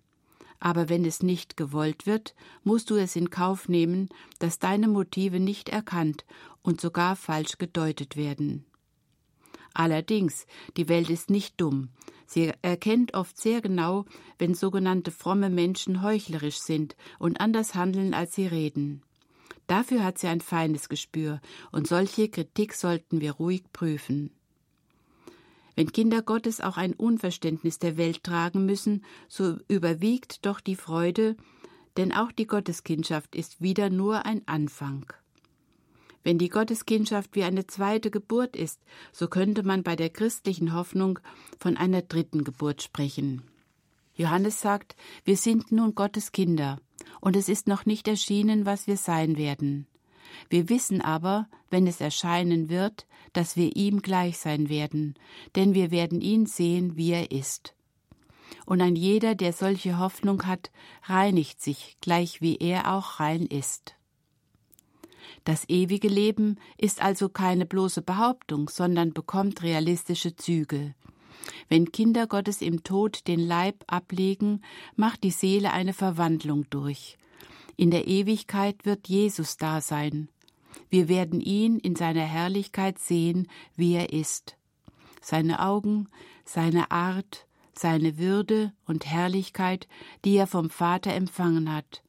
Aber 0.60 0.90
wenn 0.90 1.06
es 1.06 1.22
nicht 1.22 1.58
gewollt 1.58 2.06
wird, 2.06 2.36
musst 2.64 2.90
du 2.90 2.96
es 2.96 3.16
in 3.16 3.30
Kauf 3.30 3.70
nehmen, 3.70 4.10
dass 4.40 4.60
deine 4.60 4.88
Motive 4.88 5.40
nicht 5.40 5.70
erkannt 5.70 6.26
und 6.62 6.82
sogar 6.82 7.16
falsch 7.16 7.58
gedeutet 7.58 8.18
werden. 8.18 8.66
Allerdings, 9.74 10.48
die 10.76 10.90
Welt 10.90 11.10
ist 11.10 11.30
nicht 11.30 11.62
dumm. 11.62 11.90
Sie 12.26 12.52
erkennt 12.62 13.14
oft 13.14 13.38
sehr 13.38 13.62
genau, 13.62 14.06
wenn 14.40 14.56
sogenannte 14.56 15.12
fromme 15.12 15.50
Menschen 15.50 16.02
heuchlerisch 16.02 16.58
sind 16.58 16.96
und 17.20 17.40
anders 17.40 17.76
handeln, 17.76 18.14
als 18.14 18.34
sie 18.34 18.48
reden. 18.48 19.04
Dafür 19.68 20.04
hat 20.04 20.18
sie 20.18 20.28
ein 20.28 20.42
feines 20.42 20.90
Gespür, 20.90 21.42
und 21.72 21.88
solche 21.88 22.30
Kritik 22.30 22.74
sollten 22.74 23.22
wir 23.22 23.34
ruhig 23.34 23.64
prüfen. 23.72 24.32
Wenn 25.78 25.92
Kinder 25.92 26.24
Gottes 26.24 26.60
auch 26.60 26.78
ein 26.78 26.94
Unverständnis 26.94 27.78
der 27.78 27.98
Welt 27.98 28.24
tragen 28.24 28.66
müssen, 28.66 29.06
so 29.28 29.58
überwiegt 29.68 30.44
doch 30.48 30.60
die 30.60 30.76
Freude, 30.76 31.38
denn 31.98 32.12
auch 32.12 32.32
die 32.32 32.48
Gotteskindschaft 32.48 33.36
ist 33.36 33.62
wieder 33.62 33.92
nur 33.92 34.26
ein 34.26 34.42
Anfang. 34.48 35.06
Wenn 36.24 36.40
die 36.40 36.50
Gotteskindschaft 36.50 37.36
wie 37.36 37.44
eine 37.44 37.68
zweite 37.68 38.10
Geburt 38.10 38.56
ist, 38.56 38.82
so 39.12 39.28
könnte 39.28 39.62
man 39.62 39.84
bei 39.84 39.96
der 39.96 40.10
christlichen 40.10 40.74
Hoffnung 40.74 41.20
von 41.60 41.78
einer 41.78 42.02
dritten 42.02 42.44
Geburt 42.44 42.82
sprechen. 42.82 43.44
Johannes 44.16 44.60
sagt, 44.60 44.96
wir 45.26 45.38
sind 45.38 45.72
nun 45.72 45.94
Gottes 45.94 46.32
Kinder, 46.32 46.80
und 47.22 47.36
es 47.36 47.50
ist 47.50 47.68
noch 47.68 47.86
nicht 47.86 48.08
erschienen, 48.08 48.66
was 48.66 48.88
wir 48.88 48.98
sein 48.98 49.38
werden. 49.38 49.86
Wir 50.50 50.70
wissen 50.70 51.02
aber, 51.02 51.48
wenn 51.70 51.88
es 51.88 52.02
erscheinen 52.02 52.70
wird, 52.70 53.06
dass 53.34 53.56
wir 53.56 53.76
ihm 53.76 54.02
gleich 54.02 54.38
sein 54.38 54.70
werden, 54.70 55.16
denn 55.56 55.74
wir 55.74 55.92
werden 55.92 56.22
ihn 56.22 56.46
sehen, 56.46 56.96
wie 56.96 57.12
er 57.12 57.32
ist. 57.32 57.74
Und 58.66 58.82
ein 58.82 58.96
jeder, 58.96 59.36
der 59.36 59.54
solche 59.54 60.00
Hoffnung 60.00 60.46
hat, 60.46 60.72
reinigt 61.04 61.62
sich, 61.62 61.98
gleich 62.02 62.42
wie 62.42 62.58
er 62.58 62.94
auch 62.94 63.20
rein 63.20 63.46
ist. 63.46 63.96
Das 65.44 65.68
ewige 65.70 66.08
Leben 66.08 66.58
ist 66.78 67.02
also 67.02 67.30
keine 67.30 67.66
bloße 67.66 68.02
Behauptung, 68.02 68.70
sondern 68.70 69.14
bekommt 69.14 69.64
realistische 69.64 70.36
Züge. 70.36 70.94
Wenn 71.70 71.92
Kinder 71.92 72.28
Gottes 72.28 72.62
im 72.62 72.84
Tod 72.84 73.28
den 73.28 73.40
Leib 73.40 73.84
ablegen, 73.88 74.62
macht 74.96 75.24
die 75.24 75.32
Seele 75.32 75.72
eine 75.72 75.94
Verwandlung 75.94 76.66
durch. 76.70 77.18
In 77.78 77.92
der 77.92 78.08
Ewigkeit 78.08 78.86
wird 78.86 79.08
Jesus 79.08 79.58
da 79.58 79.82
sein. 79.82 80.30
Wir 80.90 81.08
werden 81.08 81.40
ihn 81.40 81.78
in 81.78 81.96
seiner 81.96 82.24
Herrlichkeit 82.24 82.98
sehen, 82.98 83.48
wie 83.76 83.94
er 83.94 84.12
ist. 84.12 84.58
Seine 85.22 85.62
Augen, 85.62 86.10
seine 86.44 86.90
Art, 86.90 87.46
seine 87.74 88.18
Würde 88.18 88.74
und 88.86 89.06
Herrlichkeit, 89.06 89.88
die 90.26 90.36
er 90.36 90.48
vom 90.48 90.72
Vater 90.72 91.14
empfangen 91.14 91.72
hat. 91.72 92.02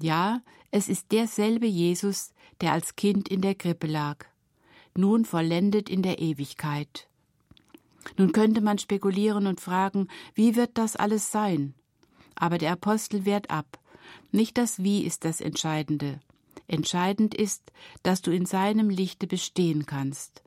Ja, 0.00 0.42
es 0.72 0.88
ist 0.88 1.12
derselbe 1.12 1.66
Jesus, 1.66 2.32
der 2.60 2.72
als 2.72 2.96
Kind 2.96 3.28
in 3.28 3.42
der 3.42 3.54
Krippe 3.54 3.86
lag, 3.86 4.26
nun 4.96 5.24
vollendet 5.24 5.88
in 5.88 6.02
der 6.02 6.18
Ewigkeit. 6.18 7.08
Nun 8.16 8.32
könnte 8.32 8.60
man 8.60 8.78
spekulieren 8.78 9.46
und 9.46 9.60
fragen, 9.60 10.08
wie 10.34 10.56
wird 10.56 10.78
das 10.78 10.96
alles 10.96 11.30
sein? 11.30 11.74
Aber 12.34 12.58
der 12.58 12.72
Apostel 12.72 13.24
wehrt 13.24 13.50
ab. 13.50 13.78
Nicht 14.32 14.58
das 14.58 14.82
Wie 14.82 15.04
ist 15.04 15.24
das 15.24 15.40
Entscheidende. 15.40 16.20
Entscheidend 16.68 17.34
ist, 17.34 17.72
dass 18.02 18.22
du 18.22 18.30
in 18.32 18.46
seinem 18.46 18.90
Lichte 18.90 19.26
bestehen 19.26 19.86
kannst. 19.86 20.42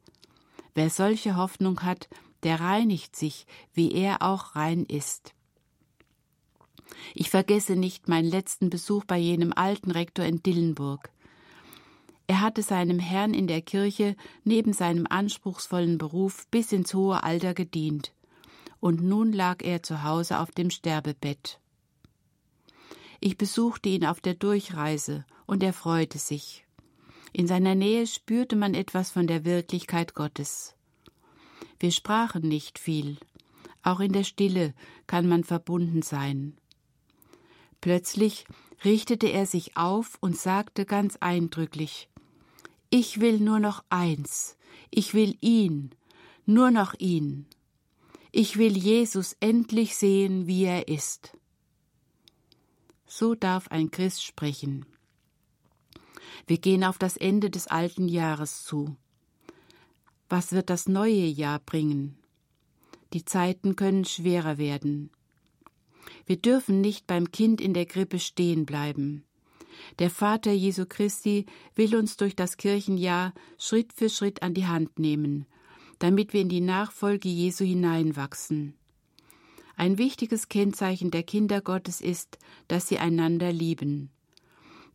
Wer 0.76 0.90
solche 0.90 1.36
Hoffnung 1.36 1.82
hat, 1.82 2.10
der 2.44 2.60
reinigt 2.60 3.16
sich, 3.16 3.46
wie 3.74 3.92
er 3.92 4.22
auch 4.22 4.56
rein 4.56 4.86
ist. 4.86 5.34
Ich 7.14 7.30
vergesse 7.30 7.76
nicht 7.76 8.08
meinen 8.08 8.30
letzten 8.30 8.70
Besuch 8.70 9.06
bei 9.06 9.18
jenem 9.18 9.54
alten 9.54 9.92
Rektor 9.92 10.26
in 10.26 10.42
Dillenburg. 10.42 11.10
Er 12.28 12.42
hatte 12.42 12.62
seinem 12.62 13.00
Herrn 13.00 13.34
in 13.34 13.48
der 13.48 13.62
Kirche 13.62 14.16
neben 14.44 14.74
seinem 14.74 15.08
anspruchsvollen 15.10 15.98
Beruf 15.98 16.48
bis 16.48 16.72
ins 16.72 16.94
hohe 16.94 17.24
Alter 17.24 17.54
gedient, 17.54 18.14
und 18.80 19.02
nun 19.02 19.34
lag 19.34 19.64
er 19.64 19.82
zu 19.84 20.04
Hause 20.04 20.40
auf 20.40 20.52
dem 20.52 20.70
Sterbebett. 20.70 21.60
Ich 23.20 23.38
besuchte 23.38 23.90
ihn 23.90 24.06
auf 24.06 24.22
der 24.22 24.34
Durchreise, 24.34 25.26
und 25.46 25.64
er 25.64 25.74
freute 25.74 26.18
sich. 26.18 26.66
In 27.34 27.48
seiner 27.48 27.76
Nähe 27.76 28.08
spürte 28.08 28.56
man 28.56 28.74
etwas 28.74 29.12
von 29.12 29.28
der 29.28 29.46
Wirklichkeit 29.46 30.14
Gottes. 30.14 30.76
Wir 31.80 31.92
sprachen 31.92 32.48
nicht 32.48 32.80
viel, 32.80 33.18
auch 33.84 34.00
in 34.00 34.14
der 34.14 34.24
Stille 34.24 34.74
kann 35.08 35.28
man 35.28 35.44
verbunden 35.44 36.02
sein. 36.02 36.58
Plötzlich 37.82 38.46
richtete 38.84 39.28
er 39.28 39.46
sich 39.46 39.78
auf 39.78 40.18
und 40.22 40.38
sagte 40.38 40.86
ganz 40.86 41.18
eindrücklich 41.18 42.10
ich 42.92 43.20
will 43.20 43.40
nur 43.40 43.60
noch 43.60 43.84
eins. 43.90 44.58
Ich 44.90 45.14
will 45.14 45.38
ihn, 45.42 45.92
nur 46.48 46.72
noch 46.72 46.96
ihn. 46.98 47.46
Ich 48.32 48.58
will 48.58 48.76
Jesus 48.76 49.36
endlich 49.40 49.96
sehen, 49.96 50.48
wie 50.48 50.64
er 50.64 50.88
ist. 50.88 51.38
So 53.12 53.34
darf 53.34 53.70
ein 53.70 53.90
Christ 53.90 54.24
sprechen. 54.24 54.86
Wir 56.46 56.60
gehen 56.60 56.84
auf 56.84 57.00
das 57.00 57.18
Ende 57.18 57.50
des 57.50 57.66
alten 57.66 58.08
Jahres 58.08 58.64
zu. 58.64 58.96
Was 60.30 60.52
wird 60.52 60.70
das 60.70 60.88
neue 60.88 61.26
Jahr 61.26 61.58
bringen? 61.58 62.20
Die 63.14 63.26
Zeiten 63.26 63.76
können 63.76 64.06
schwerer 64.06 64.60
werden. 64.60 65.10
Wir 66.28 66.38
dürfen 66.38 66.82
nicht 66.82 67.08
beim 67.08 67.32
Kind 67.32 67.62
in 67.62 67.74
der 67.74 67.88
Krippe 67.88 68.20
stehen 68.20 68.68
bleiben. 68.68 69.26
Der 69.98 70.12
Vater 70.12 70.52
Jesu 70.52 70.86
Christi 70.88 71.48
will 71.74 71.96
uns 71.96 72.16
durch 72.16 72.36
das 72.36 72.58
Kirchenjahr 72.58 73.34
Schritt 73.58 73.92
für 73.92 74.10
Schritt 74.10 74.44
an 74.44 74.54
die 74.54 74.68
Hand 74.68 75.00
nehmen, 75.00 75.48
damit 75.98 76.34
wir 76.34 76.42
in 76.42 76.50
die 76.50 76.62
Nachfolge 76.62 77.28
Jesu 77.28 77.66
hineinwachsen. 77.66 78.79
Ein 79.80 79.98
wichtiges 79.98 80.50
Kennzeichen 80.50 81.10
der 81.10 81.24
Kinder 81.24 81.62
Gottes 81.62 82.02
ist, 82.02 82.38
dass 82.68 82.90
sie 82.90 83.00
einander 83.00 83.54
lieben, 83.54 84.10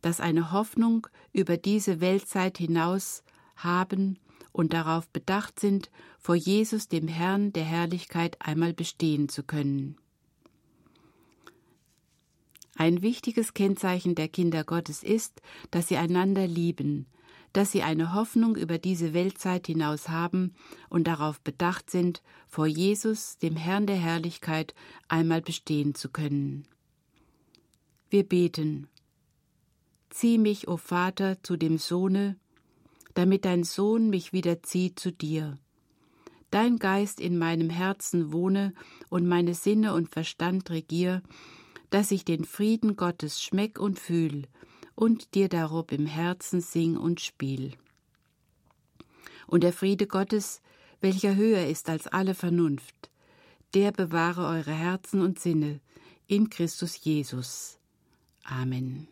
dass 0.03 0.21
eine 0.21 0.51
Hoffnung 0.51 1.07
über 1.33 1.57
diese 1.57 2.01
Weltzeit 2.01 2.59
hinaus 2.59 3.23
haben 3.55 4.19
und 4.51 4.73
darauf 4.73 5.09
bedacht 5.09 5.59
sind, 5.59 5.89
vor 6.19 6.35
Jesus 6.35 6.87
dem 6.87 7.07
Herrn 7.07 7.51
der 7.51 7.63
Herrlichkeit 7.63 8.37
einmal 8.39 8.73
bestehen 8.73 9.27
zu 9.27 9.41
können. 9.41 9.97
Ein 12.75 13.01
wichtiges 13.01 13.55
Kennzeichen 13.55 14.13
der 14.13 14.27
Kinder 14.27 14.63
Gottes 14.63 15.01
ist, 15.01 15.41
dass 15.71 15.87
sie 15.87 15.97
einander 15.97 16.45
lieben, 16.45 17.07
dass 17.55 17.71
sie 17.71 17.83
eine 17.83 18.13
Hoffnung 18.13 18.57
über 18.57 18.77
diese 18.77 19.13
Weltzeit 19.13 19.67
hinaus 19.67 20.09
haben 20.09 20.53
und 20.89 21.07
darauf 21.07 21.39
bedacht 21.39 21.89
sind, 21.89 22.21
vor 22.49 22.67
Jesus, 22.67 23.37
dem 23.37 23.55
Herrn 23.55 23.87
der 23.87 23.95
Herrlichkeit, 23.95 24.75
einmal 25.07 25.41
bestehen 25.41 25.95
zu 25.95 26.09
können. 26.09 26.67
Wir 28.09 28.27
beten. 28.27 28.89
Zieh 30.09 30.37
mich, 30.37 30.67
o 30.67 30.73
oh 30.73 30.77
Vater, 30.77 31.41
zu 31.43 31.55
dem 31.55 31.77
Sohne, 31.77 32.35
damit 33.13 33.45
dein 33.45 33.63
Sohn 33.63 34.09
mich 34.09 34.33
wieder 34.33 34.61
zieht 34.61 34.99
zu 34.99 35.13
dir. 35.13 35.57
Dein 36.51 36.77
Geist 36.77 37.21
in 37.21 37.37
meinem 37.37 37.69
Herzen 37.69 38.33
wohne 38.33 38.73
und 39.07 39.25
meine 39.27 39.53
Sinne 39.53 39.93
und 39.93 40.09
Verstand 40.09 40.71
regier, 40.71 41.23
dass 41.89 42.11
ich 42.11 42.25
den 42.25 42.43
Frieden 42.43 42.97
Gottes 42.97 43.41
schmeck 43.41 43.79
und 43.79 43.97
fühl 43.97 44.43
und 44.95 45.35
dir 45.35 45.49
darob 45.49 45.91
im 45.91 46.05
Herzen 46.05 46.61
sing 46.61 46.97
und 46.97 47.21
spiel. 47.21 47.73
Und 49.47 49.63
der 49.63 49.73
Friede 49.73 50.07
Gottes, 50.07 50.61
welcher 51.01 51.35
höher 51.35 51.67
ist 51.67 51.89
als 51.89 52.07
alle 52.07 52.33
Vernunft, 52.33 53.09
der 53.73 53.91
bewahre 53.91 54.47
eure 54.47 54.73
Herzen 54.73 55.21
und 55.21 55.39
Sinne 55.39 55.79
in 56.27 56.49
Christus 56.49 57.03
Jesus. 57.03 57.77
Amen. 58.43 59.07